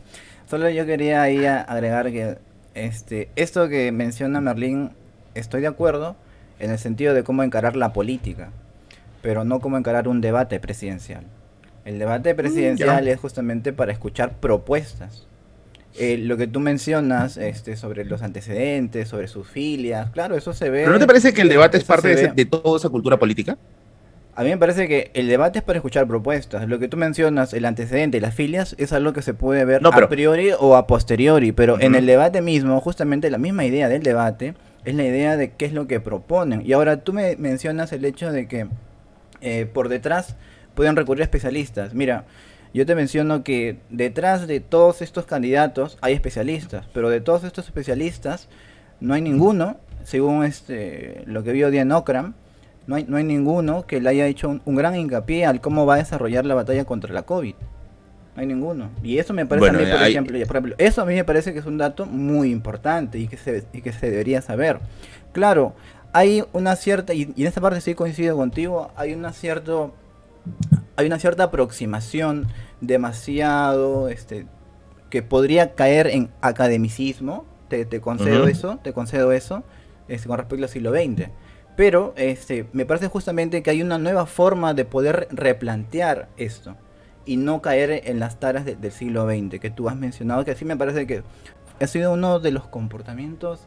solo 0.50 0.70
yo 0.72 0.88
quería 0.88 1.22
ahí 1.22 1.46
agregar 1.46 2.12
que 2.12 2.40
este, 2.74 3.30
esto 3.36 3.70
que 3.70 3.92
menciona 3.92 4.42
Merlín, 4.42 4.92
estoy 5.36 5.62
de 5.62 5.68
acuerdo 5.68 6.16
en 6.58 6.72
el 6.72 6.80
sentido 6.80 7.14
de 7.14 7.24
cómo 7.24 7.44
encarar 7.44 7.76
la 7.76 7.94
política, 7.94 8.50
pero 9.22 9.46
no 9.46 9.60
cómo 9.60 9.78
encarar 9.78 10.08
un 10.08 10.20
debate 10.20 10.60
presidencial. 10.60 11.24
El 11.86 12.00
debate 12.00 12.34
mm, 12.34 12.38
presidencial 12.38 13.08
es 13.08 13.20
justamente 13.20 13.72
para 13.72 13.92
escuchar 13.92 14.34
propuestas 14.40 15.28
eh, 15.98 16.18
lo 16.18 16.38
que 16.38 16.48
tú 16.48 16.60
mencionas 16.60 17.38
este, 17.38 17.76
sobre 17.76 18.06
los 18.06 18.22
antecedentes, 18.22 19.08
sobre 19.08 19.28
sus 19.28 19.48
filias, 19.48 20.12
claro, 20.12 20.36
eso 20.36 20.54
se 20.54 20.70
ve. 20.70 20.82
¿Pero 20.82 20.94
no 20.94 21.00
te 21.00 21.08
parece 21.08 21.34
que 21.34 21.42
el 21.42 21.50
debate 21.50 21.78
es 21.78 21.84
parte 21.84 22.32
de, 22.32 22.46
toda 22.46 22.78
esa 22.78 22.90
cultura 22.90 23.18
política? 23.18 23.58
A 24.36 24.44
mí 24.44 24.50
me 24.50 24.58
parece 24.58 24.88
que 24.88 25.12
el 25.16 25.28
debate 25.28 25.60
es 25.60 25.66
para 25.66 25.80
escuchar 25.80 26.08
propuestas. 26.08 26.68
Lo 26.70 26.80
que 26.80 26.88
tú 26.88 26.96
mencionas, 26.96 27.54
el 27.54 27.66
antecedente 27.66 28.18
y 28.18 28.22
las 28.22 28.34
filias, 28.34 28.76
es 28.78 28.94
algo 28.94 29.12
que 29.12 29.22
se 29.22 29.34
puede 29.34 29.66
ver 29.66 29.82
a 29.84 30.08
priori 30.08 30.52
o 30.58 30.78
a 30.78 30.88
posteriori, 30.88 31.52
pero 31.52 31.80
en 31.82 31.96
el 31.96 32.06
debate 32.06 32.42
mismo, 32.42 32.80
justamente 32.80 33.30
la 33.30 33.38
misma 33.38 33.66
idea 33.66 33.90
del 33.90 34.04
debate 34.04 34.54
es 34.86 34.96
la 34.96 35.04
idea 35.04 35.36
de 35.36 35.52
qué 35.52 35.66
es 35.66 35.74
lo 35.74 35.88
que 35.88 36.00
proponen. 36.00 36.66
Y 36.66 36.72
ahora 36.72 37.04
tú 37.04 37.12
me 37.12 37.36
mencionas 37.36 37.92
el 37.92 38.06
hecho 38.06 38.32
de 38.32 38.48
que 38.48 38.68
eh, 39.42 39.66
por 39.66 39.90
detrás 39.90 40.38
pueden 40.74 40.96
recurrir 40.96 41.22
a 41.22 41.26
especialistas. 41.26 41.94
Mira, 41.94 42.24
yo 42.74 42.86
te 42.86 42.96
menciono 42.96 43.44
que 43.44 43.80
detrás 43.90 44.48
de 44.48 44.60
todos 44.60 45.02
estos 45.02 45.26
candidatos 45.26 45.98
hay 46.02 46.14
especialistas, 46.14 46.86
pero 46.94 47.10
de 47.10 47.22
todos 47.22 47.44
estos 47.44 47.66
especialistas 47.66 48.48
no 49.00 49.14
hay 49.14 49.22
ninguno, 49.22 49.78
según 50.04 50.44
este 50.44 51.24
lo 51.26 51.44
que 51.44 51.52
vio 51.52 51.72
Diane 51.72 51.94
Okram, 51.94 52.34
no 52.88 52.96
hay, 52.96 53.06
no 53.08 53.18
hay 53.18 53.24
ninguno 53.24 53.86
que 53.86 54.02
le 54.02 54.10
haya 54.10 54.26
hecho 54.26 54.60
un, 54.66 54.76
gran 54.76 54.96
hincapié 54.96 55.46
al 55.46 55.62
cómo 55.62 55.86
va 55.86 55.96
a 55.96 55.98
desarrollar 55.98 56.46
la 56.46 56.56
batalla 56.56 56.86
contra 56.86 57.14
la 57.14 57.22
COVID. 57.22 57.54
No 58.36 58.42
hay 58.42 58.48
ninguno. 58.48 58.90
Y 59.04 59.20
eso 59.20 59.34
me 59.34 59.46
parece 59.46 59.70
a 59.70 59.72
mí, 59.74 59.78
por, 59.78 60.02
ejemplo, 60.02 60.40
por 60.48 60.58
ejemplo, 60.58 60.76
eso 60.80 61.02
a 61.04 61.06
mí 61.06 61.14
me 61.14 61.24
parece 61.24 61.54
que 61.54 61.60
es 61.60 61.66
un 61.66 61.78
dato 61.78 62.08
muy 62.08 62.50
importante 62.50 63.20
y 63.20 63.28
que 63.28 63.38
se, 63.38 63.64
y 63.74 63.82
que 63.82 63.94
se 63.94 64.10
debería 64.10 64.42
saber. 64.42 64.80
Claro, 65.34 65.76
hay 66.14 66.44
una 66.52 66.76
cierta, 66.76 67.14
y, 67.14 67.24
en 67.24 67.48
esta 67.48 67.62
parte 67.62 67.82
sí 67.82 67.94
coincido 67.94 68.36
contigo, 68.36 68.92
hay 68.96 69.14
una 69.14 69.34
cierto, 69.34 69.94
hay 70.96 71.08
una 71.08 71.20
cierta 71.20 71.46
aproximación 71.46 72.48
demasiado, 72.82 74.10
este, 74.10 74.46
que 75.10 75.22
podría 75.22 75.76
caer 75.76 76.08
en 76.08 76.30
academicismo, 76.42 77.46
te, 77.70 78.02
concedo 78.02 78.48
eso, 78.48 78.80
te 78.84 78.94
concedo 78.94 79.32
eso, 79.32 79.64
este, 80.08 80.28
con 80.28 80.38
respecto 80.38 80.66
al 80.66 80.70
siglo 80.70 80.92
XX. 80.92 81.30
Pero 81.76 82.14
este, 82.18 82.68
me 82.74 82.86
parece 82.86 83.08
justamente 83.08 83.64
que 83.64 83.70
hay 83.70 83.82
una 83.82 83.98
nueva 83.98 84.26
forma 84.26 84.74
de 84.74 84.84
poder 84.86 85.28
replantear 85.32 86.28
esto 86.36 86.76
y 87.26 87.38
no 87.38 87.62
caer 87.62 88.02
en 88.06 88.20
las 88.20 88.40
taras 88.40 88.66
del 88.66 88.92
siglo 88.92 89.26
XX 89.26 89.60
que 89.60 89.70
tú 89.70 89.88
has 89.88 89.96
mencionado, 89.96 90.44
que 90.44 90.52
así 90.52 90.66
me 90.66 90.76
parece 90.76 91.08
que 91.08 91.24
ha 91.80 91.88
sido 91.88 92.12
uno 92.12 92.40
de 92.40 92.52
los 92.52 92.68
comportamientos 92.68 93.62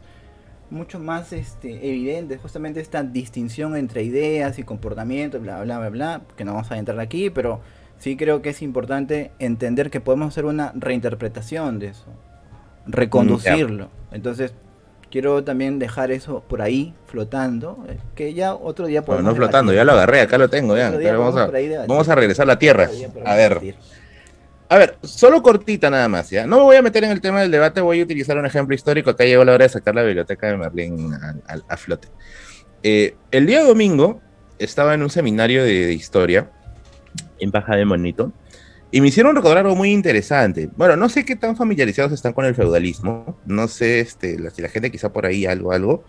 mucho 0.73 0.99
más 0.99 1.31
este, 1.31 1.87
evidente 1.87 2.37
justamente 2.37 2.81
esta 2.81 3.03
distinción 3.03 3.75
entre 3.75 4.03
ideas 4.03 4.59
y 4.59 4.63
comportamientos, 4.63 5.41
bla, 5.41 5.61
bla, 5.63 5.79
bla, 5.79 5.89
bla, 5.89 6.21
que 6.35 6.43
no 6.43 6.53
vamos 6.53 6.71
a 6.71 6.77
entrar 6.77 6.99
aquí, 6.99 7.29
pero 7.29 7.61
sí 7.97 8.17
creo 8.17 8.41
que 8.41 8.49
es 8.49 8.61
importante 8.61 9.31
entender 9.39 9.89
que 9.89 10.01
podemos 10.01 10.29
hacer 10.29 10.45
una 10.45 10.73
reinterpretación 10.75 11.79
de 11.79 11.87
eso, 11.87 12.07
reconducirlo. 12.85 13.89
Entonces, 14.11 14.53
quiero 15.09 15.43
también 15.43 15.79
dejar 15.79 16.11
eso 16.11 16.43
por 16.47 16.61
ahí 16.61 16.93
flotando, 17.05 17.85
eh, 17.87 17.97
que 18.15 18.33
ya 18.33 18.55
otro 18.55 18.87
día 18.87 19.05
podemos... 19.05 19.31
no 19.31 19.35
flotando, 19.35 19.71
ya 19.71 19.83
lo 19.83 19.93
agarré, 19.93 20.21
acá 20.21 20.37
lo 20.37 20.49
tengo, 20.49 20.75
ya. 20.75 20.89
Vamos 20.89 21.37
a, 21.37 21.51
vamos 21.87 22.09
a 22.09 22.15
regresar 22.15 22.43
a 22.43 22.47
la 22.47 22.59
Tierra. 22.59 22.89
A 23.23 23.35
ver. 23.35 23.75
A 24.73 24.77
ver, 24.79 24.97
solo 25.03 25.43
cortita 25.43 25.91
nada 25.91 26.09
más, 26.09 26.31
¿ya? 26.31 26.47
No 26.47 26.57
me 26.57 26.63
voy 26.63 26.75
a 26.77 26.81
meter 26.81 27.03
en 27.03 27.11
el 27.11 27.21
tema 27.21 27.41
del 27.41 27.51
debate, 27.51 27.79
voy 27.79 27.99
a 27.99 28.03
utilizar 28.03 28.39
un 28.39 28.47
ejemplo 28.47 28.73
histórico. 28.73 29.11
Acá 29.11 29.23
llegó 29.23 29.45
la 29.45 29.53
hora 29.53 29.65
de 29.65 29.69
sacar 29.69 29.93
la 29.93 30.01
biblioteca 30.01 30.47
de 30.47 30.57
Merlín 30.57 31.11
a, 31.69 31.77
flote. 31.77 32.07
Eh, 32.81 33.15
el 33.29 33.45
día 33.45 33.63
domingo 33.63 34.19
estaba 34.57 34.95
en 34.95 35.03
un 35.03 35.11
seminario 35.11 35.63
de, 35.63 35.93
historia 35.93 36.49
en 37.37 37.51
Baja 37.51 37.75
de 37.75 37.85
Monito 37.85 38.33
y 38.89 38.99
me 38.99 39.09
hicieron 39.09 39.35
recordar 39.35 39.59
algo 39.59 39.75
muy 39.75 39.91
interesante. 39.91 40.71
Bueno, 40.75 40.95
no 40.95 41.07
sé 41.07 41.23
qué 41.23 41.35
tan 41.35 41.55
familiarizados 41.55 42.11
están 42.11 42.33
con 42.33 42.45
el 42.45 42.55
feudalismo, 42.55 43.39
no 43.45 43.67
sé 43.67 43.99
este, 43.99 44.39
si 44.49 44.61
la 44.63 44.69
gente 44.69 44.89
quizá 44.89 45.13
por 45.13 45.27
ahí 45.27 45.45
algo, 45.45 45.71
algo, 45.71 46.03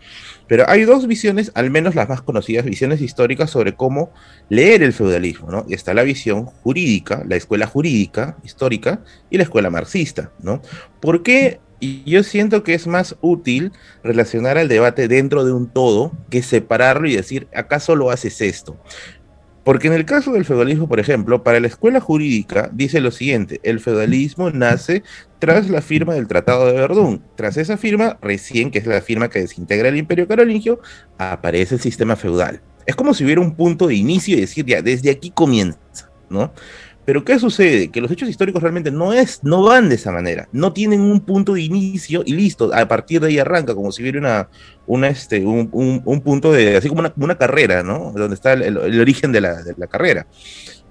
pero 0.46 0.68
hay 0.68 0.82
dos 0.84 1.06
visiones, 1.06 1.52
al 1.54 1.70
menos 1.70 1.94
las 1.94 2.08
más 2.08 2.22
conocidas, 2.22 2.64
visiones 2.64 3.00
históricas 3.00 3.50
sobre 3.50 3.74
cómo 3.74 4.12
leer 4.48 4.82
el 4.82 4.92
feudalismo, 4.92 5.50
¿no? 5.50 5.64
Y 5.68 5.74
está 5.74 5.94
la 5.94 6.02
visión 6.02 6.44
jurídica, 6.44 7.22
la 7.26 7.36
escuela 7.36 7.66
jurídica 7.66 8.36
histórica 8.44 9.00
y 9.30 9.38
la 9.38 9.44
escuela 9.44 9.70
marxista, 9.70 10.32
¿no? 10.40 10.60
¿Por 11.00 11.22
qué 11.22 11.60
yo 12.06 12.22
siento 12.22 12.62
que 12.62 12.74
es 12.74 12.86
más 12.86 13.16
útil 13.20 13.72
relacionar 14.02 14.56
el 14.58 14.68
debate 14.68 15.08
dentro 15.08 15.44
de 15.44 15.52
un 15.52 15.68
todo 15.68 16.12
que 16.30 16.42
separarlo 16.42 17.08
y 17.08 17.16
decir, 17.16 17.48
¿acaso 17.54 17.96
lo 17.96 18.10
haces 18.10 18.40
esto? 18.40 18.78
Porque 19.64 19.86
en 19.86 19.94
el 19.94 20.04
caso 20.04 20.32
del 20.32 20.44
feudalismo, 20.44 20.88
por 20.88 21.00
ejemplo, 21.00 21.42
para 21.42 21.58
la 21.58 21.66
escuela 21.66 21.98
jurídica 21.98 22.68
dice 22.72 23.00
lo 23.00 23.10
siguiente, 23.10 23.60
el 23.62 23.80
feudalismo 23.80 24.50
nace 24.50 25.02
tras 25.38 25.70
la 25.70 25.80
firma 25.80 26.14
del 26.14 26.28
Tratado 26.28 26.66
de 26.66 26.74
Verdún. 26.74 27.22
Tras 27.34 27.56
esa 27.56 27.78
firma, 27.78 28.18
recién, 28.20 28.70
que 28.70 28.78
es 28.78 28.86
la 28.86 29.00
firma 29.00 29.30
que 29.30 29.40
desintegra 29.40 29.88
el 29.88 29.96
imperio 29.96 30.28
carolingio, 30.28 30.80
aparece 31.16 31.76
el 31.76 31.80
sistema 31.80 32.14
feudal. 32.14 32.60
Es 32.84 32.94
como 32.94 33.14
si 33.14 33.24
hubiera 33.24 33.40
un 33.40 33.56
punto 33.56 33.86
de 33.86 33.94
inicio 33.94 34.36
y 34.36 34.40
decir, 34.42 34.66
ya, 34.66 34.82
desde 34.82 35.10
aquí 35.10 35.30
comienza, 35.30 35.78
¿no? 36.28 36.52
Pero 37.04 37.24
¿qué 37.24 37.38
sucede? 37.38 37.90
Que 37.90 38.00
los 38.00 38.10
hechos 38.10 38.28
históricos 38.28 38.62
realmente 38.62 38.90
no, 38.90 39.12
es, 39.12 39.44
no 39.44 39.62
van 39.62 39.88
de 39.88 39.96
esa 39.96 40.10
manera. 40.10 40.48
No 40.52 40.72
tienen 40.72 41.00
un 41.00 41.20
punto 41.20 41.54
de 41.54 41.62
inicio 41.62 42.22
y 42.24 42.32
listo. 42.32 42.70
A 42.74 42.88
partir 42.88 43.20
de 43.20 43.28
ahí 43.28 43.38
arranca, 43.38 43.74
como 43.74 43.92
si 43.92 44.02
hubiera 44.02 44.18
una, 44.18 44.48
una 44.86 45.08
este, 45.08 45.44
un, 45.44 45.68
un, 45.72 46.20
punto 46.22 46.52
de, 46.52 46.76
así 46.76 46.88
como 46.88 47.00
una, 47.00 47.12
una 47.16 47.36
carrera, 47.36 47.82
¿no? 47.82 48.12
Donde 48.12 48.34
está 48.34 48.54
el, 48.54 49.00
origen 49.00 49.32
de 49.32 49.40
la, 49.42 49.62
de 49.62 49.74
la 49.76 49.86
carrera. 49.86 50.26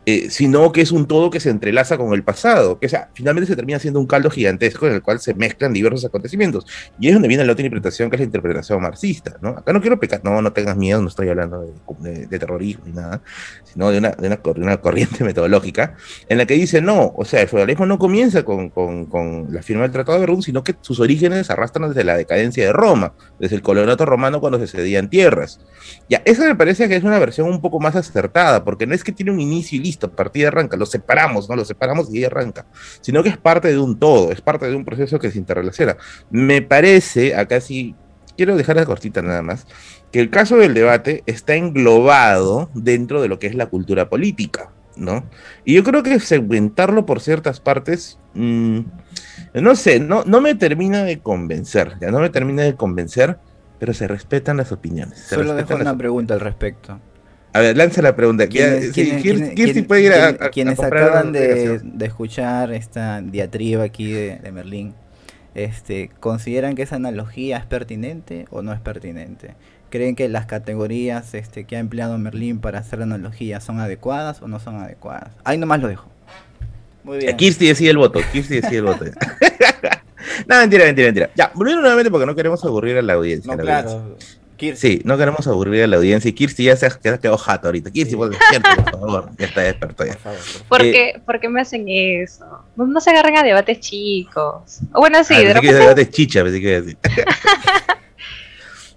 Eh, 0.05 0.29
sino 0.29 0.73
que 0.73 0.81
es 0.81 0.91
un 0.91 1.07
todo 1.07 1.29
que 1.29 1.39
se 1.39 1.49
entrelaza 1.49 1.97
con 1.97 2.13
el 2.13 2.23
pasado, 2.23 2.77
que 2.77 2.89
sea, 2.89 3.09
finalmente 3.13 3.47
se 3.47 3.55
termina 3.55 3.79
siendo 3.79 4.01
un 4.01 4.05
caldo 4.05 4.29
gigantesco 4.29 4.85
en 4.85 4.93
el 4.93 5.01
cual 5.01 5.21
se 5.21 5.33
mezclan 5.33 5.71
diversos 5.71 6.03
acontecimientos. 6.03 6.65
Y 6.99 7.07
es 7.07 7.13
donde 7.13 7.29
viene 7.29 7.45
la 7.45 7.53
otra 7.53 7.65
interpretación, 7.65 8.09
que 8.09 8.17
es 8.17 8.19
la 8.19 8.25
interpretación 8.25 8.81
marxista, 8.81 9.37
¿no? 9.41 9.49
Acá 9.49 9.71
no 9.71 9.79
quiero 9.79 9.99
pecar, 9.99 10.19
no, 10.23 10.41
no 10.41 10.51
tengas 10.51 10.75
miedo, 10.75 11.01
no 11.01 11.07
estoy 11.07 11.29
hablando 11.29 11.73
de, 11.99 12.27
terrorismo 12.27 12.83
ni 12.85 12.91
nada, 12.91 13.21
sino 13.63 13.91
de 13.91 13.99
una, 13.99 14.09
de 14.09 14.27
una, 14.27 14.39
una, 14.57 14.77
corriente 14.77 15.23
metodológica 15.23 15.95
en 16.27 16.37
la 16.37 16.45
que 16.45 16.55
dice, 16.55 16.81
no, 16.81 17.13
o 17.15 17.23
sea, 17.23 17.41
el 17.41 17.47
feudalismo 17.47 17.85
no 17.85 17.97
comienza 17.97 18.43
con, 18.43 18.69
con, 18.69 19.05
con 19.05 19.53
la 19.53 19.61
firma 19.61 19.83
del 19.83 19.91
Tratado 19.91 20.17
de 20.17 20.25
Verdún, 20.25 20.41
sino 20.41 20.65
que 20.65 20.75
sus 20.81 20.99
orígenes 20.99 21.49
arrastran 21.49 21.89
desde 21.89 22.03
la 22.03 22.17
decadencia 22.17 22.65
de 22.65 22.73
Roma, 22.73 23.13
desde 23.39 23.55
el 23.55 23.61
coloniato 23.61 24.05
romano 24.05 24.41
cuando 24.41 24.59
se 24.59 24.67
cedían 24.67 25.09
tierras. 25.09 25.61
Ya, 26.09 26.21
esa 26.25 26.45
me 26.45 26.55
parece 26.55 26.89
que 26.89 26.95
es 26.97 27.03
una 27.03 27.19
versión 27.19 27.47
un 27.47 27.61
poco 27.61 27.79
más 27.79 27.95
acertada, 27.95 28.65
porque 28.65 28.85
no 28.85 28.93
es 28.93 29.03
que 29.03 29.13
tiene 29.13 29.31
un 29.31 29.39
inicio 29.39 29.77
y 29.77 29.92
listo, 29.93 30.11
partida 30.11 30.47
arranca, 30.47 30.75
lo 30.75 30.85
separamos, 30.85 31.47
¿no? 31.49 31.55
Lo 31.55 31.65
separamos 31.65 32.11
y 32.11 32.17
ahí 32.17 32.25
arranca, 32.25 32.65
sino 33.01 33.21
que 33.21 33.29
es 33.29 33.37
parte 33.37 33.67
de 33.69 33.79
un 33.79 33.99
todo, 33.99 34.31
es 34.31 34.41
parte 34.41 34.67
de 34.67 34.75
un 34.75 34.83
proceso 34.83 35.19
que 35.19 35.31
se 35.31 35.37
interrelaciona. 35.37 35.97
Me 36.31 36.61
parece, 36.61 37.35
acá 37.35 37.61
sí, 37.61 37.95
quiero 38.35 38.55
dejar 38.55 38.75
la 38.75 38.85
cortita 38.85 39.21
nada 39.21 39.41
más, 39.41 39.67
que 40.11 40.19
el 40.19 40.29
caso 40.29 40.57
del 40.57 40.73
debate 40.73 41.23
está 41.25 41.55
englobado 41.55 42.69
dentro 42.73 43.21
de 43.21 43.27
lo 43.27 43.39
que 43.39 43.47
es 43.47 43.55
la 43.55 43.67
cultura 43.67 44.09
política, 44.09 44.71
¿no? 44.95 45.23
Y 45.63 45.75
yo 45.75 45.83
creo 45.83 46.01
que 46.01 46.19
segmentarlo 46.19 47.05
por 47.05 47.21
ciertas 47.21 47.59
partes, 47.59 48.17
mm, 48.33 48.79
no 49.55 49.75
sé, 49.75 49.99
no, 49.99 50.23
no 50.25 50.41
me 50.41 50.55
termina 50.55 51.03
de 51.03 51.19
convencer, 51.19 51.97
ya 52.01 52.09
no 52.09 52.19
me 52.19 52.29
termina 52.29 52.63
de 52.63 52.75
convencer, 52.75 53.37
pero 53.79 53.93
se 53.93 54.07
respetan 54.07 54.57
las 54.57 54.71
opiniones. 54.71 55.19
Solo 55.19 55.53
dejo 55.53 55.75
una 55.75 55.97
pregunta 55.97 56.33
al 56.33 56.39
respecto. 56.39 56.99
A 57.53 57.59
ver, 57.59 57.77
lanza 57.77 58.01
la 58.01 58.15
pregunta. 58.15 58.47
¿Quiénes, 58.47 58.91
puede 59.85 60.01
ir 60.01 60.13
a, 60.13 60.49
quienes 60.49 60.79
acaban 60.79 61.31
de, 61.31 61.79
escuchar 62.01 62.73
esta 62.73 63.21
diatriba 63.21 63.83
aquí 63.83 64.11
de, 64.11 64.51
Merlín, 64.51 64.95
este, 65.53 66.09
¿consideran 66.19 66.75
que 66.75 66.81
esa 66.81 66.95
analogía 66.95 67.57
es 67.57 67.65
pertinente 67.65 68.47
o 68.49 68.63
no 68.63 68.73
es 68.73 68.79
pertinente? 68.79 69.53
¿Creen 69.91 70.15
que 70.15 70.27
las 70.27 70.47
categorías 70.47 71.35
este, 71.35 71.65
que 71.65 71.75
ha 71.75 71.79
empleado 71.79 72.17
Merlín 72.17 72.59
para 72.59 72.79
hacer 72.79 72.97
la 72.99 73.05
analogía 73.05 73.59
son 73.59 73.79
adecuadas 73.79 74.41
o 74.41 74.47
no 74.47 74.59
son 74.59 74.77
adecuadas? 74.77 75.29
Ahí 75.43 75.59
nomás 75.59 75.79
lo 75.79 75.87
dejo. 75.87 76.09
Muy 77.03 77.19
bien. 77.19 77.37
Kirsti 77.37 77.67
decide 77.67 77.91
el 77.91 77.97
voto. 77.97 78.19
Kirsti 78.31 78.61
decide 78.61 78.77
el 78.77 78.85
voto. 78.85 79.05
no, 80.47 80.57
mentira, 80.57 80.85
mentira, 80.85 81.07
mentira. 81.07 81.29
Ya, 81.35 81.51
volviendo 81.53 81.81
nuevamente 81.81 82.09
porque 82.09 82.25
no 82.25 82.35
queremos 82.35 82.63
aburrir 82.65 82.97
a 82.97 83.01
la 83.01 83.13
audiencia. 83.13 83.55
No, 83.55 83.61
claro. 83.61 84.17
Sí, 84.75 85.01
no 85.03 85.17
queremos 85.17 85.47
aburrir 85.47 85.83
a 85.83 85.87
la 85.87 85.97
audiencia. 85.97 86.29
Y 86.29 86.33
Kirsti 86.33 86.65
ya 86.65 86.75
se 86.75 86.85
ha 86.85 86.89
quedado 86.99 87.37
jato 87.37 87.67
ahorita. 87.67 87.91
Kirsti, 87.91 88.15
por 88.15 88.33
favor. 88.35 89.31
Ya 89.37 89.45
está 89.45 89.61
despertado 89.61 90.09
ya. 90.09 90.17
Por, 90.67 90.81
eh, 90.81 91.21
¿Por, 91.25 91.39
qué, 91.39 91.49
me 91.49 91.61
hacen 91.61 91.85
eso? 91.87 92.45
No, 92.75 92.99
se 92.99 93.09
agarran 93.09 93.37
a 93.37 93.43
debates 93.43 93.79
chicos. 93.79 94.79
Bueno, 94.91 95.23
sí, 95.23 95.33
ah, 95.35 95.39
de 95.39 95.53
repente... 95.53 95.73
debates 95.75 96.09
chicha, 96.11 96.43
pensé 96.43 96.61
que 96.61 96.67
iba 96.67 96.77
a 96.77 96.81
decir. 96.81 96.97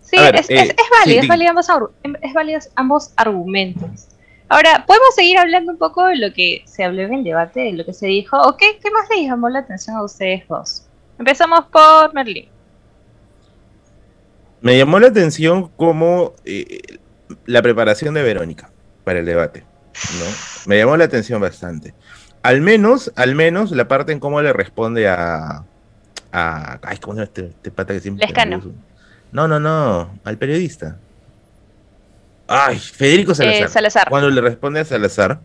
sí, 0.02 0.16
es, 0.16 0.50
es, 0.50 0.70
eh, 0.70 0.76
válido, 1.04 1.22
es, 1.22 1.28
válido 1.28 1.50
ambos, 1.50 1.68
es 2.22 2.32
válido 2.32 2.60
ambos 2.76 3.12
argumentos. 3.16 4.08
Ahora, 4.48 4.84
¿podemos 4.86 5.14
seguir 5.14 5.38
hablando 5.38 5.72
un 5.72 5.78
poco 5.78 6.06
de 6.06 6.16
lo 6.18 6.32
que 6.32 6.62
se 6.66 6.84
habló 6.84 7.02
en 7.02 7.14
el 7.14 7.24
debate, 7.24 7.60
de 7.60 7.72
lo 7.72 7.84
que 7.84 7.92
se 7.92 8.06
dijo? 8.06 8.40
¿O 8.40 8.56
qué, 8.56 8.78
qué 8.80 8.90
más 8.90 9.08
le 9.10 9.24
llamó 9.24 9.48
la 9.48 9.60
atención 9.60 9.96
a 9.96 10.04
ustedes 10.04 10.46
dos? 10.48 10.86
Empezamos 11.18 11.66
por 11.72 12.14
Merlin. 12.14 12.48
Me 14.66 14.76
llamó 14.76 14.98
la 14.98 15.06
atención 15.06 15.68
como 15.76 16.34
eh, 16.44 16.98
la 17.44 17.62
preparación 17.62 18.14
de 18.14 18.24
Verónica 18.24 18.72
para 19.04 19.20
el 19.20 19.24
debate, 19.24 19.64
¿no? 20.18 20.24
Me 20.66 20.76
llamó 20.76 20.96
la 20.96 21.04
atención 21.04 21.40
bastante. 21.40 21.94
Al 22.42 22.62
menos, 22.62 23.12
al 23.14 23.36
menos 23.36 23.70
la 23.70 23.86
parte 23.86 24.10
en 24.10 24.18
cómo 24.18 24.42
le 24.42 24.52
responde 24.52 25.06
a, 25.06 25.62
a 26.32 26.80
ay, 26.82 26.98
¿cómo 26.98 27.14
se 27.14 27.20
llama 27.20 27.22
este, 27.22 27.46
este 27.46 27.70
pata 27.70 27.94
que 27.94 28.00
siempre 28.00 28.26
Lescano. 28.26 28.60
No, 29.30 29.46
no, 29.46 29.60
no, 29.60 30.18
al 30.24 30.36
periodista. 30.36 30.98
Ay, 32.48 32.80
Federico 32.80 33.36
Salazar. 33.36 33.66
Eh, 33.66 33.68
Salazar. 33.68 34.08
Cuando 34.10 34.30
le 34.30 34.40
responde 34.40 34.80
a 34.80 34.84
Salazar, 34.84 35.42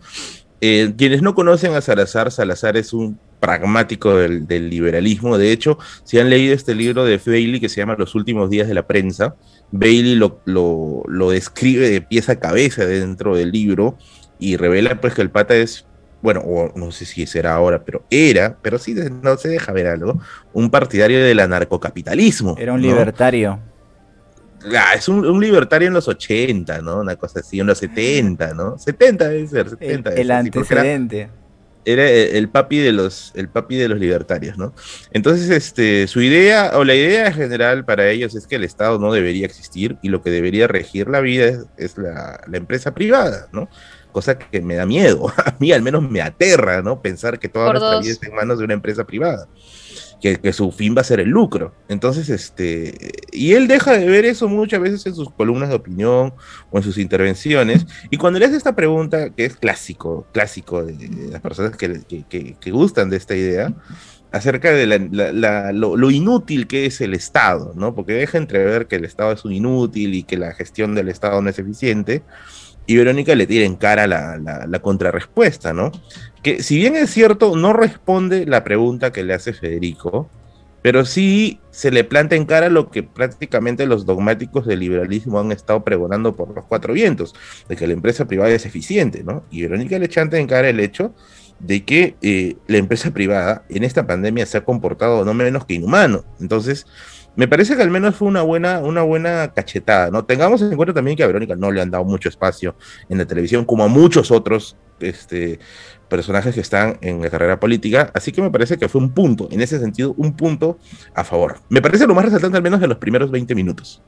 eh, 0.62 0.96
quienes 0.98 1.22
no 1.22 1.36
conocen 1.36 1.76
a 1.76 1.82
Salazar, 1.82 2.32
Salazar 2.32 2.76
es 2.76 2.92
un 2.92 3.20
pragmático 3.42 4.16
del, 4.16 4.70
liberalismo. 4.70 5.38
De 5.38 5.52
hecho, 5.52 5.78
si 6.06 6.20
han 6.20 6.30
leído 6.30 6.54
este 6.54 6.76
libro 6.76 7.04
de 7.04 7.18
Bailey 7.18 7.60
que 7.60 7.68
se 7.68 7.82
llama 7.82 7.96
Los 7.98 8.16
últimos 8.16 8.50
días 8.50 8.70
de 8.70 8.76
la 8.76 8.88
prensa, 8.88 9.36
Bailey 9.72 10.16
lo, 10.16 10.42
lo, 10.46 11.30
describe 11.32 11.90
de 11.90 12.02
pieza 12.02 12.34
a 12.34 12.40
cabeza 12.40 12.86
dentro 12.86 13.36
del 13.36 13.52
libro 13.52 13.98
y 14.40 14.56
revela 14.56 15.02
pues 15.02 15.16
que 15.16 15.24
el 15.24 15.32
pata 15.32 15.56
es, 15.56 15.86
bueno, 16.22 16.44
no 16.76 16.92
sé 16.92 17.06
si 17.06 17.26
será 17.26 17.56
ahora, 17.56 17.84
pero 17.84 18.06
era, 18.12 18.58
pero 18.62 18.78
sí 18.78 18.96
no 19.24 19.36
se 19.38 19.50
deja 19.50 19.74
ver 19.74 19.88
algo, 19.88 20.22
un 20.54 20.70
partidario 20.70 21.22
del 21.24 21.40
anarcocapitalismo. 21.40 22.56
Era 22.60 22.74
un 22.74 22.82
libertario. 22.82 23.60
Ah, 24.78 24.94
es 24.96 25.10
un, 25.10 25.40
libertario 25.42 25.88
en 25.88 25.96
los 25.96 26.08
80, 26.08 26.82
¿no? 26.82 27.00
Una 27.00 27.16
cosa 27.16 27.40
así, 27.40 27.60
en 27.60 27.66
los 27.66 27.80
70, 27.80 28.54
¿no? 28.54 28.78
70 28.78 29.30
debe 29.30 29.48
ser, 29.48 29.70
70. 29.70 30.14
el, 30.14 30.30
antecedente. 30.30 31.22
era 31.22 31.41
el 31.86 32.50
papi 32.50 32.80
de 32.80 32.92
los, 32.92 33.32
el 33.36 33.50
papi 33.50 33.76
de 33.76 33.88
los 33.88 34.00
libertarios, 34.00 34.58
¿no? 34.58 34.74
Entonces, 35.12 35.50
este, 35.50 36.08
su 36.08 36.22
idea, 36.22 36.72
o 36.76 36.84
la 36.84 36.96
idea 36.96 37.32
general 37.32 37.86
para 37.86 38.10
ellos 38.10 38.36
es 38.36 38.48
que 38.48 38.56
el 38.56 38.64
Estado 38.64 39.00
no 39.00 39.12
debería 39.12 39.46
existir 39.46 39.98
y 40.02 40.10
lo 40.10 40.22
que 40.22 40.30
debería 40.30 40.68
regir 40.68 41.10
la 41.10 41.22
vida 41.22 41.64
es, 41.78 41.98
la, 41.98 42.42
la, 42.48 42.58
empresa 42.58 42.94
privada, 42.94 43.48
¿no? 43.52 43.70
Cosa 44.12 44.38
que 44.38 44.62
me 44.62 44.76
da 44.76 44.86
miedo, 44.86 45.34
a 45.46 45.56
mí 45.60 45.72
al 45.72 45.82
menos 45.82 46.10
me 46.10 46.22
aterra, 46.22 46.82
¿no? 46.82 47.02
Pensar 47.02 47.40
que 47.40 47.50
toda 47.50 47.72
nuestra 47.72 48.00
vida 48.00 48.12
está 48.12 48.28
en 48.28 48.36
manos 48.36 48.60
de 48.60 48.66
una 48.66 48.74
empresa 48.74 49.06
privada 49.06 49.48
que, 50.22 50.54
su 50.54 50.72
fin 50.72 50.96
va 50.96 51.02
a 51.02 51.04
ser 51.04 51.20
el 51.20 51.30
lucro. 51.30 51.74
Entonces, 51.90 52.30
este, 52.30 53.12
y 53.32 53.54
él 53.54 53.68
deja 53.68 53.98
de 53.98 54.06
ver 54.06 54.24
eso 54.26 54.48
muchas 54.48 54.80
veces 54.80 55.06
en 55.08 55.16
sus 55.16 55.32
columnas 55.32 55.70
de 55.70 55.76
opinión 55.76 56.34
o 56.70 56.78
en 56.78 56.84
sus 56.84 56.98
intervenciones. 56.98 57.88
Y 58.12 58.18
cuando 58.18 58.40
le 58.40 58.46
hace 58.46 58.56
esta 58.56 58.76
pregunta, 58.76 59.32
que 59.32 59.46
es 59.46 59.56
clásico, 59.56 60.28
clásico 60.32 60.86
de, 60.86 61.10
las 61.32 61.42
personas 61.42 61.76
que, 61.76 62.04
que, 62.30 62.72
gustan 62.72 63.10
de 63.10 63.18
esta 63.18 63.36
idea, 63.36 63.74
acerca 64.32 64.72
de 64.72 64.86
lo, 65.74 66.12
inútil 66.12 66.68
que 66.68 66.86
es 66.86 67.02
el 67.02 67.16
Estado, 67.16 67.74
¿no? 67.76 67.96
Porque 67.96 68.14
deja 68.14 68.38
entrever 68.38 68.88
que 68.88 68.98
el 68.98 69.06
Estado 69.06 69.32
es 69.32 69.44
un 69.44 69.54
inútil 69.54 70.14
y 70.14 70.24
que 70.24 70.38
la 70.38 70.54
gestión 70.54 70.94
del 70.94 71.10
Estado 71.10 71.42
no 71.42 71.50
es 71.50 71.58
eficiente. 71.58 72.22
Y 72.86 72.98
Verónica 72.98 73.36
le 73.36 73.48
tira 73.48 73.66
en 73.66 73.76
cara 73.76 74.08
la, 74.08 74.38
la, 74.38 74.80
contrarrespuesta, 74.80 75.72
¿no? 75.72 75.92
Que 76.44 76.64
si 76.64 76.78
bien 76.78 76.96
es 76.96 77.12
cierto, 77.12 77.56
no 77.56 77.74
responde 77.74 78.46
la 78.46 78.64
pregunta 78.64 79.12
que 79.12 79.24
le 79.24 79.34
hace 79.34 79.54
Federico, 79.54 80.30
pero 80.82 81.06
sí 81.06 81.60
se 81.70 81.92
le 81.92 82.04
planta 82.04 82.36
en 82.36 82.46
cara 82.46 82.70
lo 82.70 82.90
que 82.90 83.04
prácticamente 83.04 83.86
los 83.86 84.06
dogmáticos 84.06 84.66
del 84.66 84.80
liberalismo 84.80 85.40
han 85.40 85.52
estado 85.52 85.84
pregonando 85.84 86.36
por 86.36 86.54
los 86.56 86.66
cuatro 86.66 86.94
vientos, 86.94 87.36
de 87.70 87.76
que 87.76 87.86
la 87.86 87.94
empresa 87.94 88.26
privada 88.26 88.50
es 88.50 88.66
eficiente, 88.66 89.24
¿no? 89.24 89.44
Y 89.52 89.62
Verónica 89.62 90.00
le 90.00 90.10
chanta 90.10 90.40
en 90.40 90.48
cara 90.48 90.70
el 90.70 90.80
hecho 90.80 91.14
de 91.60 91.86
que 91.86 92.16
eh, 92.24 92.56
la 92.68 92.78
empresa 92.78 93.12
privada 93.12 93.64
en 93.70 93.84
esta 93.84 94.08
pandemia 94.08 94.46
se 94.48 94.58
ha 94.58 94.66
comportado 94.66 95.24
no 95.24 95.34
menos 95.36 95.66
que 95.66 95.76
inhumano. 95.76 96.26
Entonces, 96.40 96.88
me 97.36 97.48
parece 97.48 97.76
que 97.76 97.84
al 97.84 97.92
menos 97.92 98.16
fue 98.16 98.28
una 98.28 98.42
buena, 98.42 98.80
una 98.80 99.04
buena 99.04 99.54
cachetada, 99.54 100.10
¿no? 100.10 100.26
Tengamos 100.26 100.62
en 100.64 100.76
cuenta 100.76 100.94
también 100.94 101.16
que 101.16 101.24
a 101.24 101.28
Verónica 101.28 101.56
no 101.56 101.72
le 101.72 101.82
han 101.82 101.92
dado 101.92 102.04
mucho 102.04 102.28
espacio 102.28 102.76
en 103.08 103.20
la 103.20 103.26
televisión, 103.26 103.64
como 103.64 103.84
a 103.84 103.88
muchos 103.88 104.32
otros 104.32 104.76
este, 105.00 105.60
personajes 106.12 106.54
que 106.54 106.60
están 106.60 106.98
en 107.00 107.22
la 107.22 107.30
carrera 107.30 107.58
política, 107.58 108.12
así 108.14 108.34
que 108.34 108.42
me 108.42 108.52
parece 108.52 108.78
que 108.78 108.90
fue 108.90 109.00
un 109.00 109.14
punto, 109.14 109.48
en 109.50 109.62
ese 109.62 109.80
sentido, 109.80 110.14
un 110.18 110.34
punto 110.34 110.78
a 111.16 111.24
favor. 111.24 111.60
Me 111.70 111.82
parece 111.82 112.06
lo 112.06 112.14
más 112.14 112.26
resaltante 112.26 112.58
al 112.58 112.64
menos 112.64 112.82
de 112.82 112.88
los 112.88 112.98
primeros 112.98 113.32
20 113.32 113.56
minutos. 113.56 114.02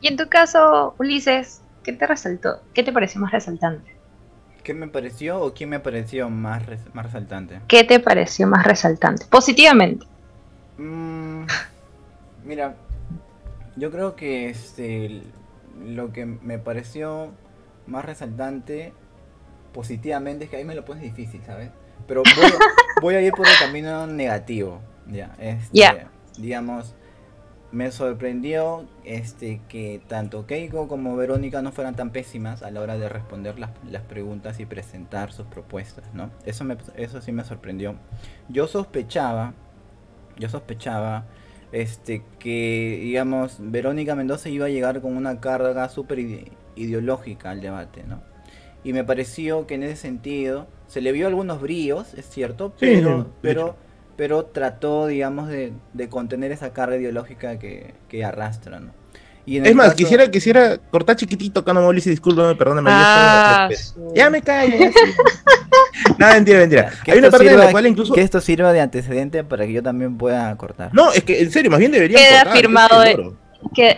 Y 0.00 0.06
en 0.06 0.16
tu 0.16 0.28
caso, 0.28 0.94
Ulises, 0.98 1.62
¿qué 1.82 1.92
te 1.92 2.06
resaltó? 2.06 2.60
¿Qué 2.72 2.84
te 2.84 2.92
pareció 2.92 3.20
más 3.20 3.32
resaltante? 3.32 3.90
¿Qué 4.62 4.72
me 4.72 4.86
pareció 4.86 5.40
o 5.40 5.52
quién 5.52 5.70
me 5.70 5.80
pareció 5.80 6.30
más, 6.30 6.62
más 6.92 7.06
resaltante? 7.06 7.60
¿Qué 7.66 7.82
te 7.82 7.98
pareció 7.98 8.46
más 8.46 8.64
resaltante? 8.64 9.26
Positivamente. 9.28 10.06
Mmm... 10.78 11.44
Mira, 12.44 12.76
yo 13.74 13.90
creo 13.90 14.14
que 14.14 14.50
este 14.50 15.22
lo 15.84 16.12
que 16.12 16.26
me 16.26 16.58
pareció 16.58 17.30
más 17.86 18.04
resaltante 18.04 18.92
positivamente 19.74 20.44
es 20.44 20.50
que 20.50 20.56
ahí 20.56 20.64
me 20.64 20.74
lo 20.74 20.86
pones 20.86 21.02
difícil, 21.02 21.42
¿sabes? 21.44 21.70
Pero 22.06 22.22
voy, 23.02 23.14
a 23.14 23.20
ir 23.22 23.32
por 23.32 23.46
el 23.46 23.52
camino 23.58 24.06
negativo, 24.06 24.80
ya. 25.06 25.34
Este, 25.38 26.06
Digamos, 26.38 26.94
me 27.70 27.90
sorprendió 27.90 28.86
este 29.04 29.60
que 29.68 30.00
tanto 30.08 30.46
Keiko 30.46 30.88
como 30.88 31.16
Verónica 31.16 31.60
no 31.60 31.72
fueran 31.72 31.96
tan 31.96 32.10
pésimas 32.10 32.62
a 32.62 32.70
la 32.70 32.80
hora 32.80 32.96
de 32.96 33.08
responder 33.08 33.58
las, 33.58 33.70
las 33.90 34.02
preguntas 34.02 34.60
y 34.60 34.66
presentar 34.66 35.32
sus 35.32 35.46
propuestas, 35.46 36.04
¿no? 36.14 36.30
Eso, 36.46 36.64
me, 36.64 36.76
eso 36.96 37.20
sí 37.20 37.32
me 37.32 37.44
sorprendió. 37.44 37.96
Yo 38.48 38.66
sospechaba, 38.66 39.54
yo 40.38 40.48
sospechaba 40.48 41.24
este, 41.72 42.22
que, 42.38 43.00
digamos, 43.02 43.56
Verónica 43.58 44.14
Mendoza 44.14 44.48
iba 44.48 44.66
a 44.66 44.68
llegar 44.68 45.00
con 45.00 45.16
una 45.16 45.40
carga 45.40 45.88
súper 45.88 46.20
ideológica 46.76 47.50
al 47.50 47.60
debate, 47.60 48.04
¿no? 48.04 48.33
Y 48.84 48.92
me 48.92 49.02
pareció 49.02 49.66
que 49.66 49.74
en 49.74 49.82
ese 49.82 49.96
sentido 49.96 50.68
se 50.86 51.00
le 51.00 51.10
vio 51.12 51.26
algunos 51.26 51.60
bríos, 51.60 52.14
es 52.14 52.28
cierto, 52.28 52.74
pero, 52.78 53.30
pero, 53.40 53.76
pero 54.16 54.44
trató, 54.44 55.06
digamos, 55.06 55.48
de, 55.48 55.72
contener 56.10 56.52
esa 56.52 56.72
carga 56.72 56.96
ideológica 56.96 57.58
que, 57.58 57.94
que 58.08 58.24
arrastra, 58.24 58.78
¿no? 58.78 58.92
es 59.46 59.74
más, 59.74 59.94
quisiera, 59.94 60.30
quisiera 60.30 60.78
cortar 60.90 61.16
chiquitito, 61.16 61.64
Cano 61.64 61.92
y 61.92 62.00
discúlpame, 62.00 62.54
perdóname. 62.54 62.90
Ah, 62.92 63.68
ya 64.14 64.30
me 64.30 64.40
callo. 64.40 64.76
no, 66.18 66.26
mentira, 66.28 66.60
mentira. 66.60 66.92
Hay 67.06 67.18
una 67.18 67.30
parte 67.30 67.48
sirva, 67.48 67.64
la 67.64 67.70
cual 67.70 67.86
incluso. 67.86 68.14
Que 68.14 68.22
esto 68.22 68.40
sirva 68.40 68.72
de 68.72 68.80
antecedente 68.80 69.44
para 69.44 69.66
que 69.66 69.72
yo 69.72 69.82
también 69.82 70.16
pueda 70.16 70.56
cortar. 70.56 70.90
No, 70.94 71.12
es 71.12 71.24
que 71.24 71.42
en 71.42 71.50
serio, 71.50 71.70
más 71.70 71.78
bien 71.80 71.92
debería 71.92 72.18
Queda 72.18 72.52
firmado, 72.52 73.04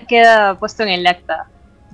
queda 0.09 0.59
puesto 0.59 0.83
en 0.83 0.89
el 0.89 1.07
acta. 1.07 1.47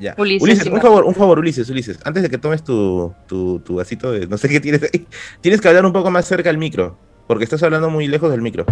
Ya. 0.03 0.15
Ulises, 0.19 0.67
un 0.67 0.81
favor, 0.81 1.05
un 1.05 1.15
favor, 1.15 1.38
Ulises, 1.38 1.71
Ulises. 1.71 1.99
Antes 2.05 2.25
de 2.25 2.31
que 2.31 2.38
tomes 2.38 2.65
tu, 2.65 3.15
tu, 3.29 3.61
tu 3.61 3.77
vasito 3.77 4.11
de. 4.11 4.27
No 4.27 4.37
sé 4.37 4.49
qué 4.49 4.59
tienes 4.59 4.83
ahí. 4.83 5.07
Tienes 5.41 5.61
que 5.61 5.69
hablar 5.69 5.87
un 5.87 5.93
poco 5.93 6.11
más 6.11 6.27
cerca 6.27 6.51
al 6.51 6.59
micro. 6.59 6.99
Porque 7.29 7.45
estás 7.45 7.62
hablando 7.62 7.88
muy 7.88 8.09
lejos 8.09 8.31
del 8.31 8.43
micro. 8.43 8.67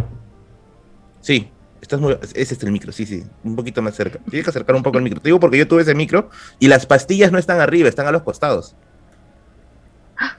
Sí, 1.21 1.49
Estás 1.81 2.01
muy... 2.01 2.17
Ese 2.35 2.55
es 2.55 2.63
el 2.63 2.73
micro, 2.73 2.93
sí, 2.93 3.07
sí. 3.07 3.25
Un 3.43 3.57
poquito 3.57 3.81
más 3.81 3.95
cerca. 3.95 4.19
Tienes 4.29 4.45
que 4.45 4.51
acercar 4.51 4.77
un 4.77 4.83
poco 4.83 4.99
el 4.99 5.05
micro. 5.05 5.21
Te 5.21 5.29
digo 5.29 5.41
porque 5.41 5.59
yo 5.59 5.67
tuve 5.67 5.83
ese 5.83 5.95
micro 5.95 6.31
y 6.59 6.69
las 6.69 6.87
pastillas 6.87 7.33
no 7.33 7.39
están 7.39 7.61
arriba, 7.61 7.89
están 7.89 8.07
a 8.07 8.13
los 8.13 8.23
costados. 8.23 8.75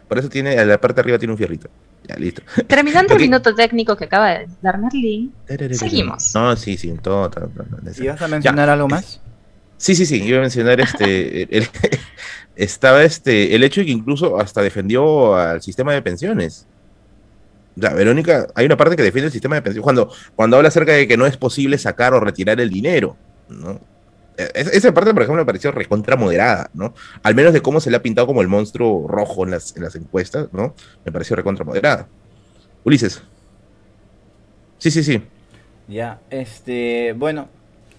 Por 0.08 0.20
eso 0.20 0.30
tiene, 0.30 0.60
a 0.60 0.66
la 0.66 0.80
parte 0.80 0.96
de 0.96 1.02
arriba 1.02 1.18
tiene 1.18 1.32
un 1.32 1.38
fierrito. 1.38 1.70
Ya, 2.08 2.16
listo. 2.16 2.42
Terminando 2.68 3.16
el 3.16 3.20
minuto 3.22 3.56
técnico 3.56 3.96
que 3.96 4.06
acaba 4.06 4.30
de 4.30 4.48
dar 4.62 4.80
Merlin, 4.80 5.34
seguimos. 5.72 6.36
No, 6.36 6.56
sí, 6.56 6.78
sí, 6.78 6.94
todo. 7.02 7.30
todo, 7.30 7.50
¿Y 7.98 8.08
vas 8.08 8.22
a 8.22 8.28
mencionar 8.28 8.70
algo 8.70 8.88
más? 8.88 9.22
Sí, 9.82 9.96
sí, 9.96 10.06
sí, 10.06 10.24
iba 10.24 10.38
a 10.38 10.42
mencionar 10.42 10.80
este. 10.80 11.48
estaba 12.56 13.04
este. 13.04 13.56
El 13.56 13.64
hecho 13.64 13.82
de 13.82 13.88
que 13.88 13.92
incluso 13.92 14.40
hasta 14.40 14.62
defendió 14.62 15.36
al 15.36 15.64
sistema 15.64 15.92
de 15.92 16.04
pensiones. 16.04 16.68
Verónica, 17.76 18.46
hay 18.54 18.68
una 18.68 18.78
parte 18.78 18.96
que 18.96 19.02
defiende 19.02 19.28
el 19.28 19.32
sistema 19.32 19.56
de 19.56 19.64
pensión 19.64 19.82
cuando, 19.82 20.12
cuando 20.36 20.58
habla 20.58 20.70
acerca 20.70 20.92
de 20.92 21.08
que 21.08 21.18
no 21.18 21.26
es 21.26 21.36
posible 21.36 21.80
sacar 21.80 22.14
o 22.14 22.20
retirar 22.20 22.62
el 22.62 22.70
dinero, 22.70 23.18
¿no? 23.50 23.82
E, 24.38 24.52
esa 24.54 24.94
parte, 24.94 25.14
por 25.16 25.24
ejemplo, 25.24 25.42
me 25.42 25.48
pareció 25.48 25.72
recontra 25.72 26.16
moderada, 26.16 26.70
¿no? 26.76 26.94
Al 27.24 27.34
menos 27.34 27.52
de 27.52 27.64
cómo 27.64 27.80
se 27.80 27.90
le 27.90 27.98
ha 27.98 28.04
pintado 28.04 28.28
como 28.28 28.44
el 28.44 28.50
monstruo 28.50 29.08
rojo 29.08 29.46
en 29.46 29.52
las, 29.52 29.76
en 29.76 29.82
las 29.82 29.96
encuestas, 29.96 30.50
¿no? 30.54 30.76
Me 31.04 31.12
pareció 31.12 31.36
recontra 31.36 31.66
moderada. 31.66 32.08
Ulises. 32.84 33.24
Sí, 34.78 34.92
sí, 34.92 35.04
sí. 35.04 35.24
Ya, 35.88 36.22
este, 36.30 37.14
bueno, 37.14 37.50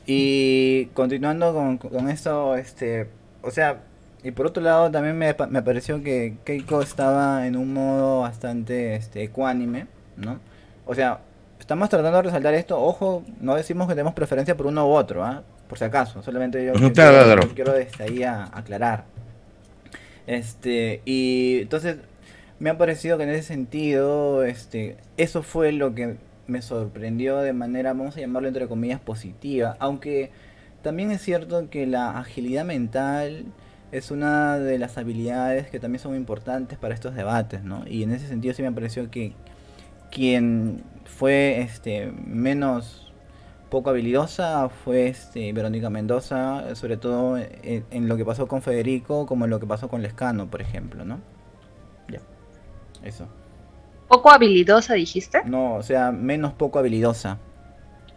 y 0.06 0.86
continuando 0.94 1.54
con, 1.54 1.78
con 1.78 2.08
esto, 2.08 2.56
este, 2.56 3.08
o 3.42 3.50
sea, 3.50 3.80
y 4.24 4.30
por 4.30 4.46
otro 4.46 4.62
lado, 4.62 4.90
también 4.90 5.18
me, 5.18 5.34
me, 5.48 5.62
pareció 5.62 6.02
que 6.02 6.36
Keiko 6.44 6.80
estaba 6.80 7.46
en 7.46 7.56
un 7.56 7.72
modo 7.72 8.20
bastante 8.20 8.94
este, 8.94 9.22
ecuánime, 9.24 9.86
¿no? 10.16 10.38
O 10.86 10.94
sea, 10.94 11.20
estamos 11.58 11.88
tratando 11.88 12.18
de 12.18 12.22
resaltar 12.22 12.54
esto. 12.54 12.80
Ojo, 12.80 13.24
no 13.40 13.56
decimos 13.56 13.88
que 13.88 13.94
tenemos 13.94 14.14
preferencia 14.14 14.56
por 14.56 14.66
uno 14.66 14.86
u 14.86 14.92
otro, 14.92 15.24
¿ah? 15.24 15.42
Por 15.68 15.78
si 15.78 15.84
acaso, 15.84 16.22
solamente 16.22 16.64
yo 16.64 16.72
quiero, 17.54 17.72
desde 17.72 18.04
ahí 18.04 18.22
a, 18.22 18.44
aclarar. 18.52 19.04
Este, 20.26 21.02
y 21.04 21.60
entonces 21.62 21.96
me 22.60 22.70
ha 22.70 22.78
parecido 22.78 23.18
que 23.18 23.24
en 23.24 23.30
ese 23.30 23.42
sentido, 23.42 24.44
este, 24.44 24.98
eso 25.16 25.42
fue 25.42 25.72
lo 25.72 25.94
que 25.94 26.16
me 26.46 26.62
sorprendió 26.62 27.38
de 27.38 27.52
manera, 27.52 27.92
vamos 27.92 28.16
a 28.16 28.20
llamarlo 28.20 28.48
entre 28.48 28.68
comillas, 28.68 29.00
positiva. 29.00 29.76
Aunque 29.78 30.30
también 30.82 31.10
es 31.10 31.22
cierto 31.22 31.70
que 31.70 31.86
la 31.86 32.18
agilidad 32.18 32.64
mental 32.64 33.46
es 33.92 34.10
una 34.10 34.58
de 34.58 34.78
las 34.78 34.98
habilidades 34.98 35.68
que 35.68 35.78
también 35.78 36.00
son 36.00 36.16
importantes 36.16 36.78
para 36.78 36.94
estos 36.94 37.14
debates, 37.14 37.62
¿no? 37.62 37.86
Y 37.86 38.02
en 38.02 38.12
ese 38.12 38.26
sentido 38.26 38.54
sí 38.54 38.62
me 38.62 38.72
pareció 38.72 39.10
que 39.10 39.34
quien 40.10 40.82
fue 41.04 41.60
este 41.60 42.12
menos 42.26 43.12
poco 43.70 43.90
habilidosa 43.90 44.68
fue 44.68 45.08
este 45.08 45.52
Verónica 45.52 45.88
Mendoza, 45.88 46.74
sobre 46.74 46.98
todo 46.98 47.38
en, 47.38 48.08
lo 48.08 48.16
que 48.18 48.24
pasó 48.24 48.46
con 48.46 48.60
Federico, 48.60 49.24
como 49.26 49.46
en 49.46 49.50
lo 49.50 49.60
que 49.60 49.66
pasó 49.66 49.88
con 49.88 50.02
Lescano, 50.02 50.50
por 50.50 50.60
ejemplo, 50.60 51.04
¿no? 51.04 51.20
Ya. 52.08 52.20
Eso. 53.02 53.28
¿Poco 54.12 54.30
habilidosa 54.30 54.92
dijiste? 54.92 55.40
No, 55.46 55.76
o 55.76 55.82
sea, 55.82 56.12
menos 56.12 56.52
poco 56.52 56.78
habilidosa. 56.78 57.38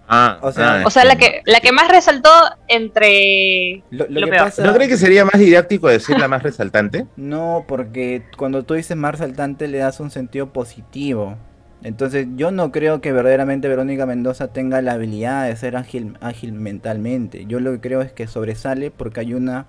Ah, 0.09 0.39
o 0.41 0.51
sea, 0.51 0.81
ah, 0.81 0.83
o 0.85 0.89
sea 0.89 1.05
la, 1.05 1.15
que, 1.15 1.41
la 1.45 1.61
que 1.61 1.71
más 1.71 1.87
resaltó 1.87 2.29
entre 2.67 3.81
lo, 3.91 4.05
¿No 4.09 4.73
crees 4.73 4.89
que 4.89 4.97
sería 4.97 5.23
más 5.23 5.39
didáctico 5.39 5.87
decir 5.87 6.19
la 6.19 6.27
más 6.27 6.43
resaltante? 6.43 7.05
No, 7.15 7.63
porque 7.65 8.23
cuando 8.35 8.63
tú 8.63 8.73
dices 8.73 8.97
más 8.97 9.13
resaltante 9.13 9.69
le 9.69 9.77
das 9.77 10.01
un 10.01 10.11
sentido 10.11 10.51
positivo. 10.51 11.37
Entonces 11.81 12.27
yo 12.35 12.51
no 12.51 12.73
creo 12.73 12.99
que 12.99 13.13
verdaderamente 13.13 13.69
Verónica 13.69 14.05
Mendoza 14.05 14.49
tenga 14.49 14.81
la 14.81 14.91
habilidad 14.91 15.47
de 15.47 15.55
ser 15.55 15.77
ágil, 15.77 16.17
ágil 16.19 16.51
mentalmente. 16.51 17.45
Yo 17.45 17.61
lo 17.61 17.71
que 17.71 17.79
creo 17.79 18.01
es 18.01 18.11
que 18.11 18.27
sobresale 18.27 18.91
porque 18.91 19.21
hay 19.21 19.33
una 19.33 19.65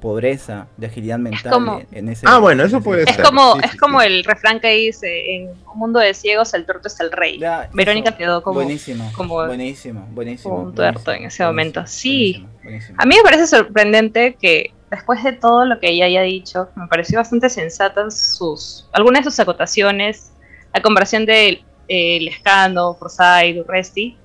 pobreza, 0.00 0.66
de 0.76 0.86
agilidad 0.86 1.18
mental 1.18 1.52
como- 1.52 1.82
en 1.92 2.08
ese 2.08 2.26
Ah, 2.28 2.38
bueno, 2.38 2.64
eso 2.64 2.80
puede 2.80 3.04
Es 3.04 3.14
ser. 3.16 3.24
como, 3.24 3.54
Sí, 3.54 3.60
es 3.64 3.70
sí, 3.72 3.76
como 3.78 4.00
sí. 4.00 4.06
el 4.06 4.24
refrán 4.24 4.58
que 4.60 4.72
dice, 4.74 5.34
en 5.36 5.50
un 5.72 5.78
mundo 5.78 6.00
de 6.00 6.14
ciegos 6.14 6.52
el 6.54 6.64
tuerto 6.66 6.88
es 6.88 6.98
el 7.00 7.12
rey. 7.12 7.38
Ya, 7.38 7.68
Verónica 7.72 8.08
eso, 8.10 8.18
quedó 8.18 8.42
como, 8.42 8.54
buenísimo, 8.54 9.10
como- 9.16 9.34
buenísimo, 9.46 10.06
buenísimo, 10.12 10.54
como 10.54 10.66
un 10.68 10.74
tuerto 10.74 11.00
buenísimo, 11.04 11.22
en 11.24 11.26
ese 11.28 11.44
momento. 11.44 11.80
buenísimo, 11.80 11.86
Sí. 11.86 12.32
buenísimo, 12.32 12.62
buenísimo. 12.64 12.96
A 13.00 13.06
mí 13.06 13.14
me 13.16 13.22
parece 13.22 13.46
sorprendente 13.46 14.36
que 14.40 14.72
después 14.90 15.22
de 15.22 15.32
todo 15.32 15.64
lo 15.66 15.78
que 15.78 15.90
ella 15.90 16.06
haya 16.06 16.22
dicho, 16.22 16.68
me 16.74 16.86
pareció 16.88 17.18
bastante 17.18 17.48
sensatas 17.48 18.36
sus, 18.36 18.88
algunas 18.92 19.24
de 19.24 19.30
sus 19.30 19.38
acotaciones, 19.40 20.32
a 20.72 20.80
comparación 20.80 21.26
de 21.26 21.62
eh, 21.92 22.20
Lescano, 22.20 22.94
Forsyth, 22.94 23.58
Urresti 23.64 24.16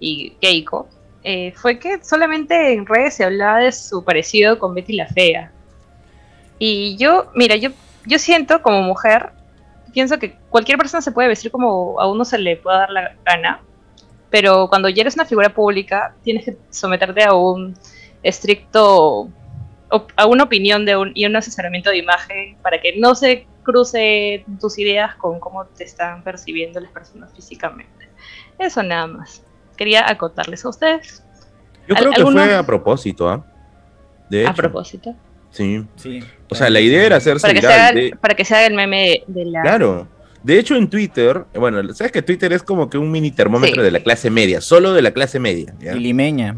y 0.00 0.30
Keiko, 0.40 0.88
eh, 1.24 1.52
fue 1.56 1.78
que 1.78 2.02
solamente 2.02 2.72
en 2.72 2.86
redes 2.86 3.14
se 3.14 3.24
hablaba 3.24 3.58
de 3.58 3.72
su 3.72 4.04
parecido 4.04 4.58
con 4.58 4.74
Betty 4.74 4.94
la 4.94 5.06
Fea. 5.06 5.52
Y 6.58 6.96
yo, 6.96 7.30
mira, 7.34 7.56
yo, 7.56 7.70
yo 8.06 8.18
siento 8.18 8.62
como 8.62 8.82
mujer, 8.82 9.30
pienso 9.92 10.18
que 10.18 10.36
cualquier 10.50 10.78
persona 10.78 11.00
se 11.00 11.12
puede 11.12 11.28
vestir 11.28 11.50
como 11.50 12.00
a 12.00 12.10
uno 12.10 12.24
se 12.24 12.38
le 12.38 12.56
pueda 12.56 12.78
dar 12.78 12.90
la 12.90 13.14
gana, 13.24 13.62
pero 14.30 14.68
cuando 14.68 14.88
ya 14.88 15.02
eres 15.02 15.14
una 15.14 15.24
figura 15.24 15.50
pública, 15.50 16.14
tienes 16.22 16.44
que 16.44 16.56
someterte 16.70 17.22
a 17.22 17.34
un 17.34 17.74
estricto 18.22 19.28
a 20.16 20.26
una 20.26 20.44
opinión 20.44 20.86
de 20.86 20.96
un, 20.96 21.12
y 21.14 21.26
un 21.26 21.36
asesoramiento 21.36 21.90
de 21.90 21.98
imagen 21.98 22.56
para 22.62 22.80
que 22.80 22.96
no 22.96 23.14
se 23.14 23.46
cruce 23.62 24.44
tus 24.58 24.78
ideas 24.78 25.14
con 25.16 25.38
cómo 25.38 25.66
te 25.66 25.84
están 25.84 26.22
percibiendo 26.24 26.80
las 26.80 26.90
personas 26.90 27.30
físicamente. 27.34 28.08
Eso 28.58 28.82
nada 28.82 29.06
más. 29.06 29.42
Quería 29.76 30.08
acotarles 30.10 30.64
a 30.64 30.68
ustedes. 30.68 31.22
Yo 31.88 31.94
¿Al- 31.96 32.02
creo 32.02 32.12
que 32.12 32.22
fue 32.32 32.54
a 32.54 32.64
propósito, 32.64 33.28
¿ah? 33.28 33.44
De 34.30 34.46
A 34.46 34.54
propósito. 34.54 35.14
Sí. 35.50 35.84
Sí, 35.96 36.22
O 36.48 36.54
sea, 36.54 36.70
la 36.70 36.80
idea 36.80 37.04
era 37.04 37.16
hacerse 37.16 37.42
Para 37.42 37.54
que, 37.54 37.60
se 37.60 37.66
viral. 37.66 37.80
haga, 37.80 37.92
de- 38.00 38.16
para 38.20 38.34
que 38.34 38.44
se 38.44 38.54
haga 38.54 38.66
el 38.66 38.74
meme 38.74 39.00
de, 39.02 39.24
de 39.26 39.44
la... 39.50 39.62
Claro. 39.62 40.08
De 40.42 40.58
hecho, 40.58 40.74
en 40.76 40.88
Twitter, 40.88 41.44
bueno, 41.54 41.92
sabes 41.94 42.10
que 42.10 42.22
Twitter 42.22 42.52
es 42.52 42.62
como 42.62 42.88
que 42.90 42.98
un 42.98 43.10
mini 43.10 43.30
termómetro 43.30 43.82
Sí. 43.82 43.84
de 43.84 43.90
la 43.90 44.00
clase 44.00 44.28
media, 44.30 44.60
solo 44.60 44.92
de 44.92 45.02
la 45.02 45.10
clase 45.12 45.38
media, 45.38 45.74
¿ya? 45.78 45.94
y 45.94 46.00
limeña, 46.00 46.56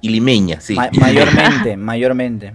Y 0.00 0.10
limeña, 0.10 0.60
sí. 0.60 0.74
ma- 0.74 0.90
mayormente, 1.00 1.76
mayormente. 1.76 2.52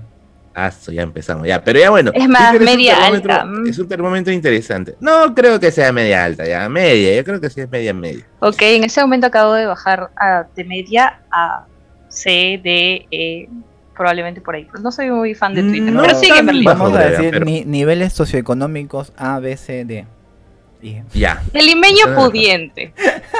Ah, 0.53 0.69
ya 0.87 1.01
empezamos, 1.03 1.47
ya. 1.47 1.63
Pero 1.63 1.79
ya 1.79 1.89
bueno. 1.89 2.11
Es 2.13 2.27
más, 2.27 2.59
media 2.59 3.05
alta, 3.05 3.45
mm. 3.45 3.67
Es 3.67 3.79
un 3.79 3.87
termómetro 3.87 4.33
interesante. 4.33 4.95
No 4.99 5.33
creo 5.33 5.59
que 5.59 5.71
sea 5.71 5.91
media 5.93 6.25
alta, 6.25 6.45
ya. 6.45 6.67
Media, 6.67 7.15
yo 7.15 7.23
creo 7.23 7.39
que 7.39 7.49
sí 7.49 7.61
es 7.61 7.69
media 7.71 7.93
media. 7.93 8.25
Ok, 8.39 8.61
en 8.61 8.83
ese 8.83 8.99
momento 9.01 9.27
acabo 9.27 9.53
de 9.53 9.65
bajar 9.65 10.09
a, 10.17 10.45
de 10.55 10.63
media 10.65 11.21
a 11.31 11.65
C, 12.09 12.59
D, 12.61 13.07
E, 13.11 13.47
probablemente 13.95 14.41
por 14.41 14.55
ahí. 14.55 14.67
No 14.81 14.91
soy 14.91 15.09
muy 15.09 15.33
fan 15.35 15.53
de 15.53 15.61
Twitter. 15.63 15.93
No 15.93 16.01
pero 16.03 16.35
en 16.35 16.45
Berlín. 16.45 16.63
bajo. 16.65 16.83
Vamos 16.83 16.97
a 16.99 17.05
decir 17.09 17.31
pero- 17.31 17.45
ni- 17.45 17.63
niveles 17.63 18.11
socioeconómicos 18.13 19.13
A, 19.15 19.39
B, 19.39 19.55
C, 19.55 19.85
D. 19.85 20.05
Ya. 21.13 21.41
El 21.53 21.67
limeño 21.67 22.05
Ah. 22.09 22.15
pudiente. 22.15 22.91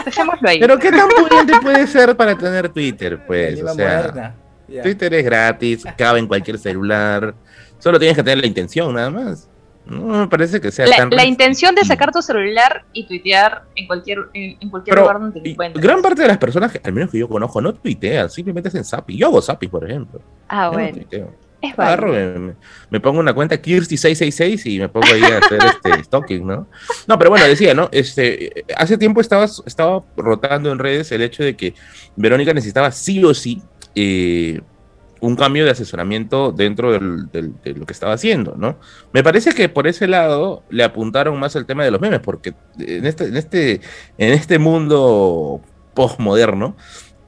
Dejémoslo 0.06 0.48
ahí. 0.48 0.60
Pero 0.60 0.78
¿qué 0.78 0.92
tan 0.92 1.10
pudiente 1.10 1.54
puede 1.62 1.88
ser 1.88 2.16
para 2.16 2.38
tener 2.38 2.70
Twitter? 2.70 3.20
Pues, 3.26 3.56
o 3.62 3.74
sea, 3.74 3.74
moderna. 3.74 4.36
Twitter 4.84 5.14
es 5.14 5.24
gratis, 5.26 5.84
cabe 5.98 6.20
en 6.20 6.28
cualquier 6.28 6.58
celular. 6.58 7.34
Solo 7.80 7.98
tienes 8.00 8.16
que 8.18 8.24
tener 8.24 8.40
la 8.40 8.48
intención, 8.48 8.94
nada 8.94 9.10
más. 9.10 9.48
No 9.86 10.06
me 10.22 10.28
parece 10.28 10.62
que 10.62 10.72
sea 10.72 10.86
la, 10.86 10.96
tan 10.98 11.10
la 11.10 11.26
intención 11.26 11.74
de 11.74 11.82
restrictivo. 11.82 12.12
sacar 12.12 12.14
tu 12.14 12.22
celular 12.22 12.86
y 12.94 13.08
tuitear 13.08 13.64
en 13.76 13.88
cualquier, 13.88 14.20
en, 14.34 14.56
en 14.60 14.70
cualquier 14.70 14.94
Pero 14.94 15.02
lugar 15.02 15.20
donde 15.20 15.42
te 15.42 15.50
encuentres. 15.50 15.84
gran 15.84 16.02
parte 16.04 16.22
de 16.22 16.28
las 16.28 16.38
personas, 16.38 16.72
que, 16.72 16.80
al 16.84 16.94
menos 16.94 17.10
que 17.10 17.18
yo 17.18 17.28
conozco, 17.28 17.60
no 17.62 17.74
tuitean, 17.74 18.30
simplemente 18.30 18.70
hacen 18.70 18.84
zapping. 18.86 19.18
Yo 19.18 19.28
hago 19.28 19.42
zapping, 19.42 19.70
por 19.72 19.90
ejemplo. 19.90 20.22
Ah, 20.48 20.66
Yo 20.68 20.74
bueno. 20.74 21.02
Es 21.64 21.78
Agarro, 21.78 22.12
me- 22.12 22.54
me 22.90 23.00
pongo 23.00 23.20
una 23.20 23.34
cuenta 23.36 23.62
Kirsty666 23.62 24.66
y 24.66 24.80
me 24.80 24.90
pongo 24.90 25.06
ahí 25.14 25.22
a 25.22 25.38
hacer 25.38 25.60
este 25.64 26.04
stalking, 26.06 26.46
¿no? 26.46 26.68
No, 27.08 27.18
pero 27.20 27.30
bueno, 27.30 27.46
decía, 27.48 27.74
¿no? 27.76 27.88
Este, 27.92 28.66
hace 28.76 28.98
tiempo 28.98 29.22
estaba, 29.22 29.46
estaba 29.46 30.04
rotando 30.18 30.72
en 30.72 30.80
redes 30.80 31.12
el 31.12 31.22
hecho 31.22 31.44
de 31.44 31.56
que 31.56 31.76
Verónica 32.16 32.52
necesitaba 32.54 32.92
sí 32.92 33.24
o 33.24 33.34
sí 33.36 33.62
eh, 33.96 34.62
un 35.22 35.36
cambio 35.36 35.66
de 35.66 35.72
asesoramiento 35.72 36.52
dentro 36.52 36.92
de 36.92 37.74
lo 37.76 37.86
que 37.86 37.94
estaba 37.94 38.14
haciendo, 38.14 38.56
¿no? 38.58 38.78
Me 39.14 39.24
parece 39.24 39.54
que 39.54 39.70
por 39.70 39.88
ese 39.88 40.08
lado 40.08 40.64
le 40.70 40.84
apuntaron 40.84 41.40
más 41.40 41.56
el 41.56 41.68
tema 41.68 41.84
de 41.84 41.92
los 41.92 42.02
memes, 42.02 42.22
porque 42.22 42.56
en 42.80 43.06
este, 43.06 43.26
en 43.26 43.38
este, 43.38 43.82
en 44.18 44.34
este 44.34 44.58
mundo 44.58 45.62
postmoderno, 45.94 46.76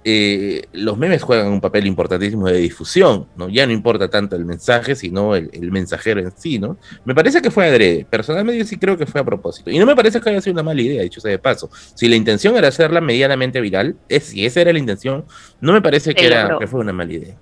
eh, 0.05 0.63
los 0.73 0.97
memes 0.97 1.21
juegan 1.23 1.47
un 1.47 1.61
papel 1.61 1.87
importantísimo 1.87 2.47
de 2.47 2.57
difusión, 2.57 3.27
¿no? 3.35 3.49
Ya 3.49 3.65
no 3.65 3.71
importa 3.73 4.09
tanto 4.09 4.35
el 4.35 4.45
mensaje, 4.45 4.95
sino 4.95 5.35
el, 5.35 5.49
el 5.53 5.71
mensajero 5.71 6.19
en 6.21 6.31
sí, 6.35 6.59
¿no? 6.59 6.77
Me 7.05 7.15
parece 7.15 7.41
que 7.41 7.51
fue 7.51 7.67
adrede. 7.67 8.05
Personalmente 8.09 8.59
yo 8.59 8.65
sí 8.65 8.77
creo 8.77 8.97
que 8.97 9.05
fue 9.05 9.21
a 9.21 9.23
propósito. 9.23 9.69
Y 9.71 9.79
no 9.79 9.85
me 9.85 9.95
parece 9.95 10.19
que 10.21 10.29
haya 10.29 10.41
sido 10.41 10.53
una 10.53 10.63
mala 10.63 10.81
idea, 10.81 11.01
dicho 11.03 11.21
sea 11.21 11.31
de 11.31 11.39
paso. 11.39 11.69
Si 11.95 12.07
la 12.07 12.15
intención 12.15 12.55
era 12.55 12.67
hacerla 12.67 13.01
medianamente 13.01 13.61
viral, 13.61 13.95
es, 14.09 14.23
si 14.25 14.45
esa 14.45 14.61
era 14.61 14.73
la 14.73 14.79
intención, 14.79 15.25
no 15.61 15.73
me 15.73 15.81
parece 15.81 16.15
que, 16.15 16.21
Se 16.21 16.27
era, 16.27 16.57
que 16.59 16.67
fue 16.67 16.79
una 16.81 16.93
mala 16.93 17.13
idea. 17.13 17.35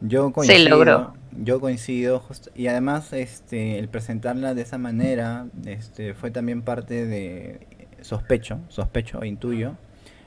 Yo 0.00 0.32
coincido, 0.32 0.68
logró. 0.70 1.14
yo 1.30 1.60
coincido, 1.60 2.18
justo- 2.18 2.50
y 2.56 2.66
además 2.66 3.12
este, 3.12 3.78
el 3.78 3.88
presentarla 3.88 4.54
de 4.54 4.62
esa 4.62 4.76
manera 4.78 5.46
este, 5.64 6.14
fue 6.14 6.32
también 6.32 6.62
parte 6.62 7.06
de 7.06 7.60
sospecho, 8.00 8.58
sospecho, 8.68 9.24
intuyo, 9.24 9.76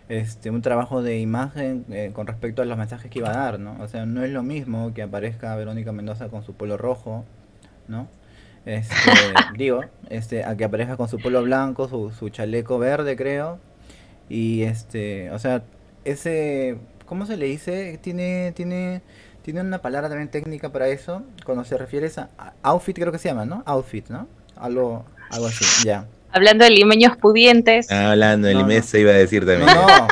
este, 0.10 0.52
un 0.52 0.62
trabajo 0.62 1.02
de 1.02 1.20
imagen 1.20 1.86
eh, 1.90 2.12
con 2.14 2.28
respecto 2.28 2.62
a 2.62 2.66
los 2.66 2.78
mensajes 2.78 3.10
que 3.10 3.20
iba 3.20 3.30
a 3.30 3.38
dar, 3.38 3.60
¿no? 3.60 3.78
O 3.82 3.88
sea, 3.88 4.06
no 4.06 4.24
es 4.24 4.32
lo 4.32 4.44
mismo 4.44 4.94
que 4.94 5.02
aparezca 5.02 5.56
Verónica 5.56 5.92
Mendoza 5.92 6.30
con 6.30 6.44
su 6.44 6.54
polo 6.54 6.78
rojo, 6.78 7.26
¿no? 7.88 8.08
Este, 8.66 8.96
digo, 9.58 9.82
este, 10.10 10.44
a 10.44 10.56
que 10.56 10.66
aparezca 10.66 10.98
con 10.98 11.08
su 11.08 11.18
polo 11.20 11.42
blanco, 11.44 11.88
su, 11.88 12.12
su 12.12 12.30
chaleco 12.30 12.78
verde, 12.78 13.16
creo, 13.16 13.60
y 14.30 14.64
este, 14.64 15.32
o 15.32 15.40
sea, 15.40 15.64
ese, 16.04 16.78
¿cómo 17.06 17.26
se 17.26 17.38
le 17.38 17.48
dice? 17.48 18.00
Tiene, 18.02 18.52
tiene, 18.56 19.02
tiene 19.42 19.62
una 19.62 19.82
palabra 19.82 20.10
también 20.10 20.30
técnica 20.30 20.72
para 20.72 20.88
eso, 20.88 21.24
cuando 21.46 21.64
se 21.64 21.78
refiere 21.78 22.12
a 22.18 22.54
outfit, 22.64 22.96
creo 22.96 23.12
que 23.12 23.20
se 23.20 23.30
llama, 23.30 23.46
¿no? 23.46 23.64
Outfit, 23.66 24.10
¿no? 24.10 24.28
Algo, 24.56 25.06
algo 25.32 25.48
así, 25.48 25.66
ya. 25.86 26.08
Hablando 26.36 26.66
de 26.66 26.72
limeños 26.72 27.16
pudientes. 27.18 27.90
Hablando 27.92 28.48
del 28.48 28.58
No, 28.58 28.66
no. 28.66 28.72
IMES 28.72 28.86
se 28.86 29.00
iba 29.00 29.12
a 29.12 29.16
decir 29.16 29.46
No, 29.46 29.54
también. 29.54 29.76
no, 29.76 30.08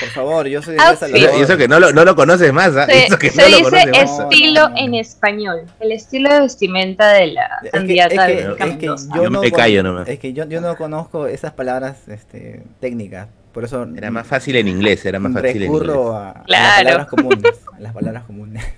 por 0.00 0.08
favor, 0.08 0.46
yo 0.46 0.62
soy 0.62 0.76
de 0.76 0.82
Outfit. 0.82 1.14
esa 1.14 1.36
Y, 1.38 1.42
eso 1.42 1.56
que 1.56 1.68
no 1.68 1.78
lo, 1.78 1.92
no 1.92 2.04
lo 2.04 2.16
conoces 2.16 2.52
más, 2.52 2.74
¿ah? 2.76 2.86
Se, 2.86 3.04
Eso 3.06 3.18
que 3.18 3.30
se 3.30 3.42
no 3.42 3.48
lo 3.48 3.56
dice 3.58 3.70
conoces. 3.70 4.10
No, 4.10 4.22
estilo 4.30 4.60
no, 4.62 4.68
no. 4.70 4.76
en 4.78 4.94
español. 4.94 5.60
El 5.80 5.92
estilo 5.92 6.32
de 6.32 6.40
vestimenta 6.40 7.12
de 7.12 7.26
la 7.28 7.42
Es 7.42 7.60
que, 7.60 7.66
es 7.66 7.72
candidata 7.72 8.26
que- 8.26 8.34
de 8.34 8.40
es 8.40 8.56
que 8.56 8.64
Mendoza. 8.64 9.08
yo 9.14 9.22
Yo 9.24 9.30
no 9.30 9.40
me 9.42 9.52
callo 9.52 9.82
nomás. 9.82 10.08
Es 10.08 10.18
que 10.18 10.32
yo, 10.32 10.44
yo 10.46 10.60
no 10.60 10.76
conozco 10.76 11.26
esas 11.26 11.52
palabras 11.52 12.08
este, 12.08 12.62
técnicas, 12.80 13.28
por 13.52 13.64
eso 13.64 13.86
Era 13.96 14.10
más 14.10 14.26
fácil 14.26 14.56
en 14.56 14.68
inglés, 14.68 15.04
era 15.04 15.18
más 15.18 15.32
fácil 15.32 15.50
en 15.50 15.56
inglés. 15.64 15.80
recurro 15.82 16.14
a, 16.16 16.30
a 16.30 16.34
las 16.34 16.44
Claro. 16.46 16.84
palabras 16.84 17.06
comunes, 17.08 17.52
a 17.76 17.80
las 17.80 17.92
palabras 17.92 18.24
comunes. 18.24 18.64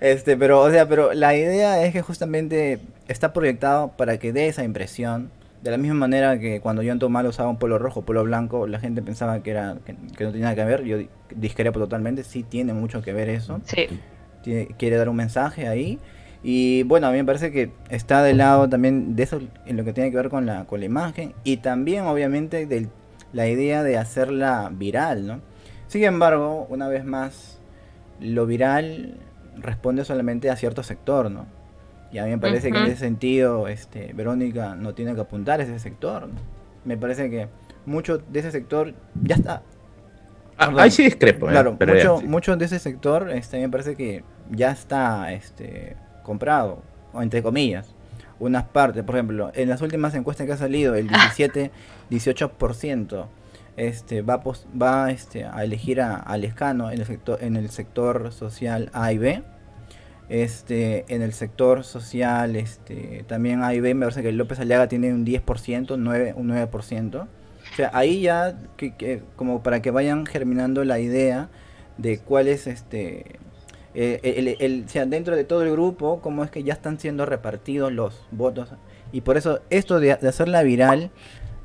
Este, 0.00 0.36
pero 0.36 0.60
o 0.60 0.70
sea, 0.70 0.86
pero 0.86 1.14
la 1.14 1.34
idea 1.34 1.82
es 1.84 1.92
que 1.92 2.02
justamente 2.02 2.78
está 3.08 3.32
proyectado 3.32 3.88
para 3.96 4.18
que 4.18 4.32
dé 4.32 4.46
esa 4.46 4.62
impresión. 4.62 5.30
De 5.62 5.70
la 5.70 5.76
misma 5.76 5.94
manera 5.94 6.38
que 6.38 6.60
cuando 6.60 6.82
John 6.84 6.98
Tomás 6.98 7.24
usaba 7.26 7.50
un 7.50 7.58
polo 7.58 7.78
rojo, 7.78 8.02
polo 8.02 8.24
blanco, 8.24 8.66
la 8.66 8.80
gente 8.80 9.02
pensaba 9.02 9.42
que 9.42 9.50
era 9.50 9.76
que, 9.84 9.94
que 10.16 10.24
no 10.24 10.30
tenía 10.32 10.46
nada 10.46 10.54
que 10.56 10.64
ver. 10.64 10.84
Yo 10.84 10.96
di- 10.98 11.08
discrepo 11.34 11.78
totalmente, 11.78 12.24
sí 12.24 12.42
tiene 12.42 12.72
mucho 12.72 13.02
que 13.02 13.12
ver 13.12 13.28
eso. 13.28 13.60
Sí. 13.64 13.86
Tiene- 14.42 14.68
quiere 14.78 14.96
dar 14.96 15.08
un 15.10 15.16
mensaje 15.16 15.68
ahí. 15.68 15.98
Y 16.42 16.84
bueno, 16.84 17.06
a 17.08 17.10
mí 17.10 17.18
me 17.18 17.24
parece 17.26 17.52
que 17.52 17.70
está 17.90 18.22
del 18.22 18.38
lado 18.38 18.66
también 18.70 19.14
de 19.14 19.22
eso 19.24 19.40
en 19.66 19.76
lo 19.76 19.84
que 19.84 19.92
tiene 19.92 20.10
que 20.10 20.16
ver 20.16 20.30
con 20.30 20.46
la, 20.46 20.64
con 20.64 20.80
la 20.80 20.86
imagen 20.86 21.34
y 21.44 21.58
también 21.58 22.04
obviamente 22.06 22.64
de 22.64 22.88
la 23.34 23.46
idea 23.46 23.82
de 23.82 23.98
hacerla 23.98 24.70
viral, 24.72 25.26
¿no? 25.26 25.40
Sin 25.88 26.02
embargo, 26.04 26.66
una 26.70 26.88
vez 26.88 27.04
más, 27.04 27.58
lo 28.20 28.46
viral 28.46 29.16
responde 29.58 30.06
solamente 30.06 30.48
a 30.48 30.56
cierto 30.56 30.82
sector, 30.82 31.30
¿no? 31.30 31.44
Y 32.12 32.18
a 32.18 32.24
mí 32.24 32.30
me 32.30 32.38
parece 32.38 32.72
que 32.72 32.78
en 32.78 32.86
ese 32.86 32.96
sentido, 32.96 33.68
este, 33.68 34.12
Verónica 34.14 34.74
no 34.74 34.94
tiene 34.94 35.14
que 35.14 35.20
apuntar 35.20 35.60
a 35.60 35.62
ese 35.62 35.78
sector. 35.78 36.28
Me 36.84 36.96
parece 36.96 37.30
que 37.30 37.48
mucho 37.86 38.18
de 38.18 38.40
ese 38.40 38.50
sector 38.50 38.94
ya 39.22 39.36
está, 39.36 39.62
Ah, 40.60 40.70
ahí 40.76 40.90
sí 40.90 41.04
discrepo, 41.04 41.48
¿eh? 41.48 41.52
Claro, 41.52 41.76
Pero 41.78 41.94
ya, 41.94 42.00
mucho, 42.02 42.20
sí. 42.20 42.26
mucho 42.28 42.56
de 42.56 42.66
ese 42.66 42.78
sector 42.78 43.30
este, 43.30 43.58
me 43.60 43.70
parece 43.70 43.96
que 43.96 44.22
ya 44.50 44.70
está 44.70 45.32
este, 45.32 45.96
comprado, 46.22 46.82
o 47.14 47.22
entre 47.22 47.42
comillas. 47.42 47.94
Unas 48.38 48.64
partes, 48.64 49.02
por 49.02 49.14
ejemplo, 49.14 49.50
en 49.54 49.70
las 49.70 49.80
últimas 49.80 50.14
encuestas 50.14 50.46
que 50.46 50.52
ha 50.52 50.56
salido, 50.58 50.94
el 50.96 51.08
17, 51.08 51.70
18% 52.10 53.26
este, 53.78 54.20
va, 54.20 54.42
va 54.80 55.10
este, 55.10 55.46
a 55.46 55.64
elegir 55.64 56.02
a, 56.02 56.16
a 56.16 56.36
Lescano 56.36 56.90
en 56.90 57.00
el, 57.00 57.06
sector, 57.06 57.38
en 57.40 57.56
el 57.56 57.70
sector 57.70 58.30
social 58.30 58.90
A 58.92 59.12
y 59.12 59.18
B. 59.18 59.42
Este, 60.30 61.04
en 61.12 61.22
el 61.22 61.32
sector 61.32 61.82
social 61.84 62.54
este, 62.54 63.24
también 63.26 63.62
A 63.64 63.74
y 63.74 63.80
B, 63.80 63.94
me 63.94 64.06
parece 64.06 64.22
que 64.22 64.30
López 64.32 64.60
Aliaga 64.60 64.88
tiene 64.88 65.12
un 65.12 65.26
10%, 65.26 65.96
9, 65.98 66.34
un 66.36 66.48
9%. 66.48 67.22
O 67.72 67.76
sea, 67.76 67.90
ahí 67.92 68.22
ya, 68.22 68.56
que, 68.76 68.94
que- 68.94 69.22
como 69.36 69.62
para 69.62 69.82
que 69.82 69.90
vayan 69.90 70.24
germinando 70.26 70.84
la 70.84 71.00
idea 71.00 71.48
de 71.98 72.18
cuál 72.20 72.46
es 72.48 72.66
este 72.68 73.40
eh, 73.94 74.56
el, 74.60 74.88
sea, 74.88 75.04
dentro 75.04 75.34
de 75.34 75.42
todo 75.42 75.64
el 75.64 75.72
grupo, 75.72 76.20
cómo 76.22 76.44
es 76.44 76.50
que 76.52 76.62
ya 76.62 76.74
están 76.74 77.00
siendo 77.00 77.26
repartidos 77.26 77.92
los 77.92 78.24
votos. 78.30 78.68
Y 79.12 79.22
por 79.22 79.36
eso 79.36 79.60
esto 79.68 79.98
de, 79.98 80.14
de 80.14 80.28
hacerla 80.28 80.62
viral, 80.62 81.10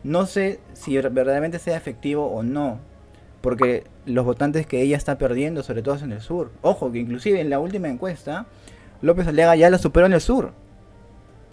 no 0.04 0.26
sé 0.26 0.60
si 0.74 0.98
verdaderamente 0.98 1.60
sea 1.60 1.78
efectivo 1.78 2.26
o 2.26 2.42
no. 2.42 2.80
Porque 3.46 3.84
los 4.08 4.26
votantes 4.26 4.66
que 4.66 4.82
ella 4.82 4.98
está 4.98 5.20
perdiendo, 5.20 5.62
sobre 5.62 5.84
todo 5.84 6.00
en 6.04 6.12
el 6.12 6.20
sur. 6.20 6.50
Ojo, 6.64 6.92
que 6.92 6.98
inclusive 6.98 7.40
en 7.40 7.52
la 7.52 7.60
última 7.60 7.88
encuesta, 7.88 8.48
López 9.04 9.28
Aliaga 9.28 9.56
ya 9.56 9.70
la 9.70 9.78
superó 9.78 10.08
en 10.08 10.14
el 10.14 10.22
sur. 10.22 10.52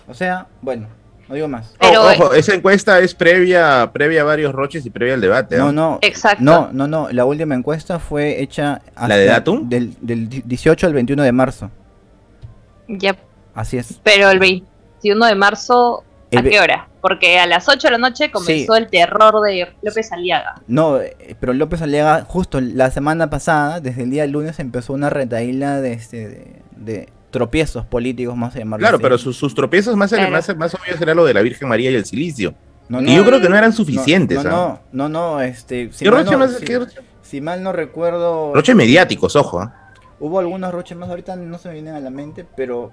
O 0.09 0.15
sea, 0.15 0.47
bueno, 0.63 0.87
no 1.29 1.35
digo 1.35 1.49
más. 1.49 1.75
Pero, 1.79 2.03
ojo, 2.07 2.33
esa 2.33 2.55
encuesta 2.55 2.99
es 3.01 3.15
previa, 3.15 3.91
previa 3.93 4.23
a 4.23 4.25
varios 4.25 4.55
roches 4.55 4.87
y 4.87 4.91
previa 4.91 5.13
al 5.13 5.21
debate. 5.21 5.59
No, 5.59 5.71
no, 5.71 5.99
exacto. 6.01 6.43
No, 6.43 6.71
no, 6.73 6.89
no. 6.89 7.11
La 7.11 7.27
última 7.27 7.55
encuesta 7.55 7.99
fue 7.99 8.41
hecha 8.41 8.81
¿La 8.97 9.15
de 9.15 9.27
datum? 9.27 9.69
Del, 9.69 9.95
del 10.01 10.31
18 10.31 10.87
al 10.87 10.95
21 10.95 11.23
de 11.23 11.33
marzo. 11.33 11.71
Ya. 12.89 13.19
Así 13.53 13.77
es. 13.77 14.01
Pero 14.03 14.31
el 14.31 14.39
21 14.39 15.27
de 15.27 15.35
marzo, 15.35 16.05
¿a 16.37 16.42
qué 16.42 16.61
hora? 16.61 16.88
Porque 17.01 17.38
a 17.38 17.47
las 17.47 17.68
8 17.68 17.88
de 17.88 17.92
la 17.92 17.99
noche 17.99 18.31
comenzó 18.31 18.77
el 18.77 18.88
terror 18.88 19.40
de 19.42 19.68
López 19.83 20.12
Aliaga. 20.12 20.62
No, 20.66 21.01
eh, 21.01 21.37
pero 21.40 21.53
López 21.53 21.83
Aliaga, 21.83 22.25
justo 22.25 22.61
la 22.61 22.90
semana 22.90 23.31
pasada, 23.31 23.81
desde 23.81 24.03
el 24.03 24.11
día 24.11 24.27
lunes, 24.27 24.59
empezó 24.59 24.92
una 24.92 25.11
retaíla 25.11 25.81
de, 25.81 25.92
este, 25.92 26.62
de 26.77 27.09
tropiezos 27.31 27.85
políticos, 27.85 28.37
más 28.37 28.55
a 28.55 28.61
llamarlo 28.61 28.85
Claro, 28.85 29.01
pero 29.01 29.18
sus, 29.18 29.55
tropiezos 29.55 29.97
más, 29.97 30.12
más, 30.31 30.57
más 30.57 30.75
obvios 30.75 31.01
era 31.01 31.14
lo 31.14 31.25
de 31.25 31.35
la 31.35 31.42
Virgen 31.42 31.68
María 31.68 31.90
y 31.90 31.97
el 31.97 32.05
silicio. 32.05 32.55
y 32.88 33.16
yo 33.16 33.25
creo 33.25 33.40
que 33.40 33.49
no 33.49 33.57
eran 33.57 33.73
suficientes. 33.73 34.45
No, 34.45 34.51
¿ah? 34.51 34.81
no, 34.92 35.09
no, 35.09 35.40
este. 35.40 35.92
Si 35.92 36.09
mal 36.09 36.25
no, 36.25 36.38
más, 36.38 36.61
si, 37.23 37.40
mal 37.40 37.62
no 37.62 37.73
recuerdo. 37.73 38.55
Roches 38.55 38.77
mediáticos, 38.77 39.35
ojo. 39.35 39.61
¿ah? 39.61 39.75
Hubo 40.21 40.38
algunos 40.38 40.73
roches 40.73 40.97
más, 40.97 41.09
ahorita 41.09 41.35
no 41.35 41.59
se 41.59 41.68
me 41.68 41.75
vienen 41.75 41.95
a 41.95 42.01
la 42.01 42.11
mente, 42.11 42.47
pero 42.57 42.92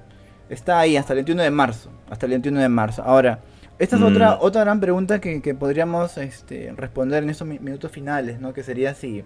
está 0.50 0.80
ahí 0.80 0.98
hasta 0.98 1.14
el 1.14 1.18
21 1.18 1.44
de 1.44 1.52
marzo. 1.52 1.90
Hasta 2.10 2.26
el 2.26 2.32
21 2.32 2.60
de 2.60 2.70
marzo. 2.70 3.04
Ahora, 3.04 3.40
esta 3.78 3.96
es 3.96 4.02
otra, 4.02 4.36
mm. 4.36 4.38
otra 4.42 4.62
gran 4.62 4.80
pregunta 4.80 5.22
que, 5.22 5.42
que 5.42 5.54
podríamos 5.54 6.18
este, 6.18 6.74
responder 6.76 7.24
en 7.24 7.30
estos 7.30 7.48
minutos 7.48 7.92
finales, 7.92 8.40
¿no? 8.40 8.54
Que 8.54 8.64
sería 8.64 8.94
si 8.94 9.24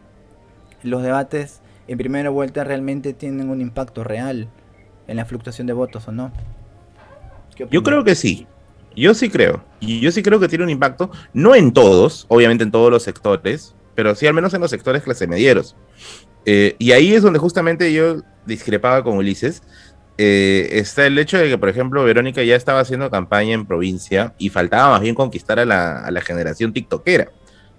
los 0.84 1.02
debates 1.02 1.62
en 1.88 1.98
primera 1.98 2.30
vuelta 2.30 2.64
realmente 2.64 3.14
tienen 3.14 3.50
un 3.50 3.62
impacto 3.62 4.04
real 4.04 4.48
en 5.08 5.18
la 5.18 5.26
fluctuación 5.26 5.68
de 5.68 5.74
votos 5.74 6.08
o 6.08 6.12
no. 6.12 6.32
Yo 7.70 7.84
creo 7.84 8.04
que 8.04 8.16
sí. 8.16 8.48
Yo 8.96 9.14
sí 9.14 9.30
creo. 9.30 9.64
Y 9.80 10.00
yo 10.00 10.12
sí 10.12 10.22
creo 10.22 10.40
que 10.40 10.48
tiene 10.48 10.64
un 10.64 10.70
impacto, 10.70 11.12
no 11.34 11.56
en 11.56 11.74
todos, 11.74 12.26
obviamente 12.30 12.64
en 12.64 12.72
todos 12.72 12.92
los 12.92 13.04
sectores, 13.04 13.76
pero 13.96 14.16
sí 14.16 14.28
al 14.28 14.34
menos 14.34 14.54
en 14.54 14.62
los 14.62 14.70
sectores 14.70 15.04
clase 15.04 15.28
medieros. 15.28 15.76
Eh, 16.46 16.76
y 16.78 16.92
ahí 16.92 17.14
es 17.14 17.24
donde 17.24 17.40
justamente 17.40 17.92
yo 17.94 18.22
discrepaba 18.46 19.04
con 19.04 19.18
Ulises. 19.18 19.64
Eh, 20.18 20.70
está 20.74 21.06
el 21.08 21.18
hecho 21.18 21.38
de 21.38 21.50
que, 21.50 21.58
por 21.58 21.70
ejemplo, 21.70 22.04
Verónica 22.04 22.44
ya 22.44 22.56
estaba 22.56 22.80
haciendo 22.80 23.10
campaña 23.10 23.54
en 23.54 23.66
provincia 23.66 24.34
y 24.38 24.50
faltaba 24.50 24.92
más 24.92 25.02
bien 25.02 25.16
conquistar 25.16 25.60
a 25.60 25.66
la, 25.66 26.00
a 26.00 26.12
la 26.12 26.22
generación 26.22 26.74
tiktokera. 26.74 27.30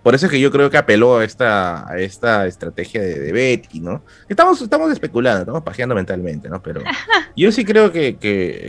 Por 0.05 0.15
eso 0.15 0.27
es 0.27 0.33
que 0.33 0.39
yo 0.39 0.51
creo 0.51 0.69
que 0.69 0.77
apeló 0.77 1.17
a 1.17 1.25
esta, 1.25 1.91
a 1.91 1.99
esta 1.99 2.47
estrategia 2.47 3.01
de, 3.01 3.33
Betty, 3.33 3.81
¿no? 3.81 4.05
Estamos, 4.29 4.61
estamos 4.61 4.93
especulando, 4.93 5.41
estamos 5.41 5.63
pajeando 5.63 5.95
mentalmente, 5.95 6.51
¿no? 6.51 6.63
Pero 6.63 6.83
yo 7.35 7.51
sí 7.51 7.65
creo 7.65 7.91
que, 7.91 8.19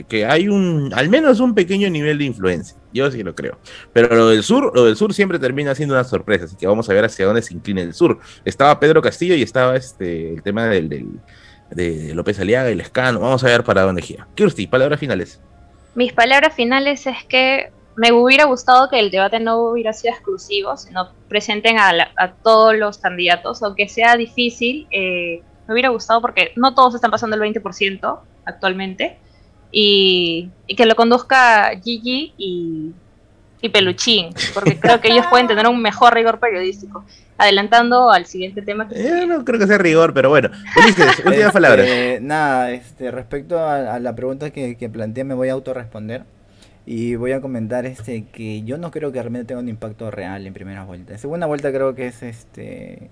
que, 0.08 0.26
hay 0.26 0.48
un, 0.48 0.94
al 0.96 1.10
menos 1.10 1.42
un 1.42 1.54
pequeño 1.54 1.90
nivel 1.90 2.20
de 2.20 2.24
influencia. 2.24 2.78
Yo 2.94 3.12
sí 3.12 3.22
lo 3.22 3.36
creo. 3.36 3.60
Pero 3.92 4.16
lo 4.16 4.30
del 4.30 4.44
sur, 4.44 4.72
lo 4.74 4.86
del 4.86 4.96
sur 4.96 5.14
siempre 5.14 5.38
termina 5.38 5.76
siendo 5.76 5.94
una 5.94 6.06
sorpresa, 6.06 6.46
así 6.46 6.56
que 6.56 6.68
vamos 6.68 6.90
a 6.90 6.94
ver 6.94 7.04
hacia 7.04 7.26
dónde 7.26 7.42
se 7.42 7.54
inclina 7.54 7.82
el 7.82 7.94
sur. 7.94 8.18
Estaba 8.46 8.80
Pedro 8.80 9.02
Castillo 9.02 9.36
y 9.36 9.42
estaba 9.42 9.76
este, 9.76 10.36
el 10.36 10.42
tema 10.42 10.68
del, 10.68 10.88
del 10.88 11.20
de 11.70 12.14
López 12.14 12.40
Aliaga 12.40 12.72
y 12.72 12.76
Lescano. 12.76 13.20
Vamos 13.20 13.44
a 13.44 13.48
ver 13.48 13.64
para 13.64 13.82
dónde 13.82 14.02
gira. 14.02 14.28
Kirsty, 14.36 14.68
palabras 14.68 15.00
finales. 15.00 15.42
Mis 15.96 16.14
palabras 16.14 16.54
finales 16.54 17.08
es 17.08 17.24
que 17.26 17.72
me 17.96 18.12
hubiera 18.12 18.46
gustado 18.46 18.90
que 18.90 19.00
el 19.00 19.12
debate 19.12 19.40
no 19.40 19.60
hubiera 19.60 19.94
sido 19.94 20.14
exclusivo, 20.14 20.76
sino 20.78 21.10
presenten 21.30 21.78
a, 21.80 22.34
todos 22.44 22.76
los 22.76 22.98
candidatos, 22.98 23.64
aunque 23.64 23.88
sea 23.88 24.18
difícil, 24.18 24.88
eh, 24.92 25.42
me 25.68 25.74
hubiera 25.74 25.90
gustado 25.90 26.22
porque 26.22 26.52
no 26.56 26.76
todos 26.76 26.96
están 26.96 27.12
pasando 27.12 27.36
el 27.36 27.42
20% 27.42 28.20
actualmente, 28.44 29.18
y, 29.72 30.50
que 30.76 30.86
lo 30.86 30.96
conduzca 30.96 31.72
Gigi 31.84 32.34
y, 32.38 32.92
Peluchín, 33.70 34.30
porque 34.54 34.80
creo 34.80 35.00
que 35.02 35.10
ellos 35.10 35.26
pueden 35.30 35.48
tener 35.48 35.68
un 35.68 35.82
mejor 35.82 36.14
rigor 36.14 36.40
periodístico. 36.40 37.06
Adelantando 37.38 38.12
al 38.12 38.26
siguiente 38.26 38.62
tema. 38.62 38.88
Que 38.88 38.96
eh, 38.96 39.26
no 39.26 39.44
creo 39.44 39.60
que 39.60 39.68
sea 39.68 39.78
rigor, 39.78 40.14
pero 40.14 40.30
bueno. 40.30 40.50
Ulises, 40.78 41.52
palabras. 41.54 41.86
Este, 41.86 42.20
nada, 42.22 42.72
este, 42.72 43.12
respecto 43.12 43.60
a, 43.60 44.00
la 44.00 44.16
pregunta 44.16 44.52
que, 44.52 44.78
que 44.78 44.90
planteé, 44.90 45.26
me 45.26 45.34
voy 45.34 45.50
a 45.50 45.54
autorresponder. 45.54 46.24
Y 46.86 47.16
voy 47.16 47.32
a 47.32 47.42
comentar 47.42 47.86
este 47.86 48.26
que 48.26 48.62
yo 48.64 48.78
no 48.78 48.92
creo 48.92 49.12
que 49.12 49.20
realmente 49.20 49.48
tenga 49.48 49.62
un 49.62 49.70
impacto 49.70 50.12
real 50.12 50.46
en 50.46 50.54
primera 50.54 50.84
vuelta. 50.84 51.14
En 51.14 51.20
segunda 51.20 51.48
vuelta 51.48 51.72
creo 51.72 51.96
que 51.96 52.08
es 52.08 52.22
este 52.22 53.10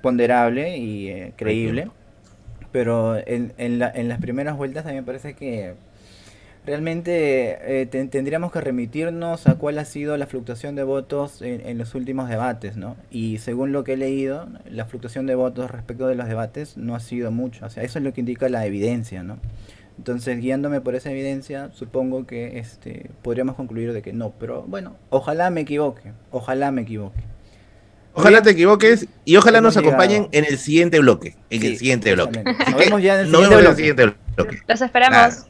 ponderable 0.00 0.76
y 0.78 1.08
eh, 1.08 1.32
creíble. 1.36 1.90
Pero 2.70 3.16
en, 3.16 3.52
en, 3.58 3.78
la, 3.78 3.90
en, 3.90 4.08
las 4.08 4.20
primeras 4.20 4.56
vueltas 4.56 4.86
a 4.86 4.90
mí 4.90 4.96
me 4.96 5.02
parece 5.02 5.34
que 5.34 5.74
realmente 6.68 7.80
eh, 7.80 7.86
tendríamos 7.86 8.52
que 8.52 8.60
remitirnos 8.60 9.46
a 9.46 9.54
cuál 9.54 9.78
ha 9.78 9.86
sido 9.86 10.18
la 10.18 10.26
fluctuación 10.26 10.74
de 10.74 10.82
votos 10.82 11.40
en, 11.40 11.66
en, 11.66 11.78
los 11.78 11.94
últimos 11.94 12.28
debates, 12.28 12.76
¿no? 12.76 12.94
Y 13.10 13.38
según 13.38 13.72
lo 13.72 13.84
que 13.84 13.94
he 13.94 13.96
leído, 13.96 14.46
la 14.70 14.84
fluctuación 14.84 15.24
de 15.24 15.34
votos 15.34 15.70
respecto 15.70 16.06
de 16.08 16.14
los 16.14 16.28
debates 16.28 16.76
no 16.76 16.94
ha 16.94 17.00
sido 17.00 17.30
mucho. 17.30 17.64
O 17.64 17.70
sea, 17.70 17.82
eso 17.84 17.98
es 17.98 18.04
lo 18.04 18.12
que 18.12 18.20
indica 18.20 18.50
la 18.50 18.66
evidencia, 18.66 19.22
¿no? 19.22 19.38
Entonces, 19.96 20.38
guiándome 20.40 20.82
por 20.82 20.94
esa 20.94 21.10
evidencia, 21.10 21.70
supongo 21.72 22.26
que 22.26 22.58
este, 22.58 23.10
podríamos 23.22 23.56
concluir 23.56 23.94
de 23.94 24.02
que 24.02 24.12
no. 24.12 24.34
Pero 24.38 24.62
bueno, 24.68 24.94
ojalá 25.08 25.48
me 25.48 25.62
equivoque. 25.62 26.12
Ojalá 26.30 26.70
me 26.70 26.82
equivoque. 26.82 27.22
Ojalá 28.12 28.42
te 28.42 28.50
equivoques 28.50 29.06
y 29.24 29.36
ojalá 29.36 29.62
nos 29.62 29.78
acompañen 29.78 30.28
en 30.32 30.44
el 30.44 30.58
siguiente 30.58 30.98
bloque. 31.00 31.34
En 31.48 31.62
el 31.62 31.78
siguiente 31.78 32.12
bloque. 32.12 32.44
Nos 32.44 32.76
vemos 32.76 33.02
ya 33.02 33.22
en 33.22 33.34
el, 33.34 33.74
siguiente, 33.74 34.14
bloque. 34.36 34.58
Los 34.66 34.82
esperamos. 34.82 35.46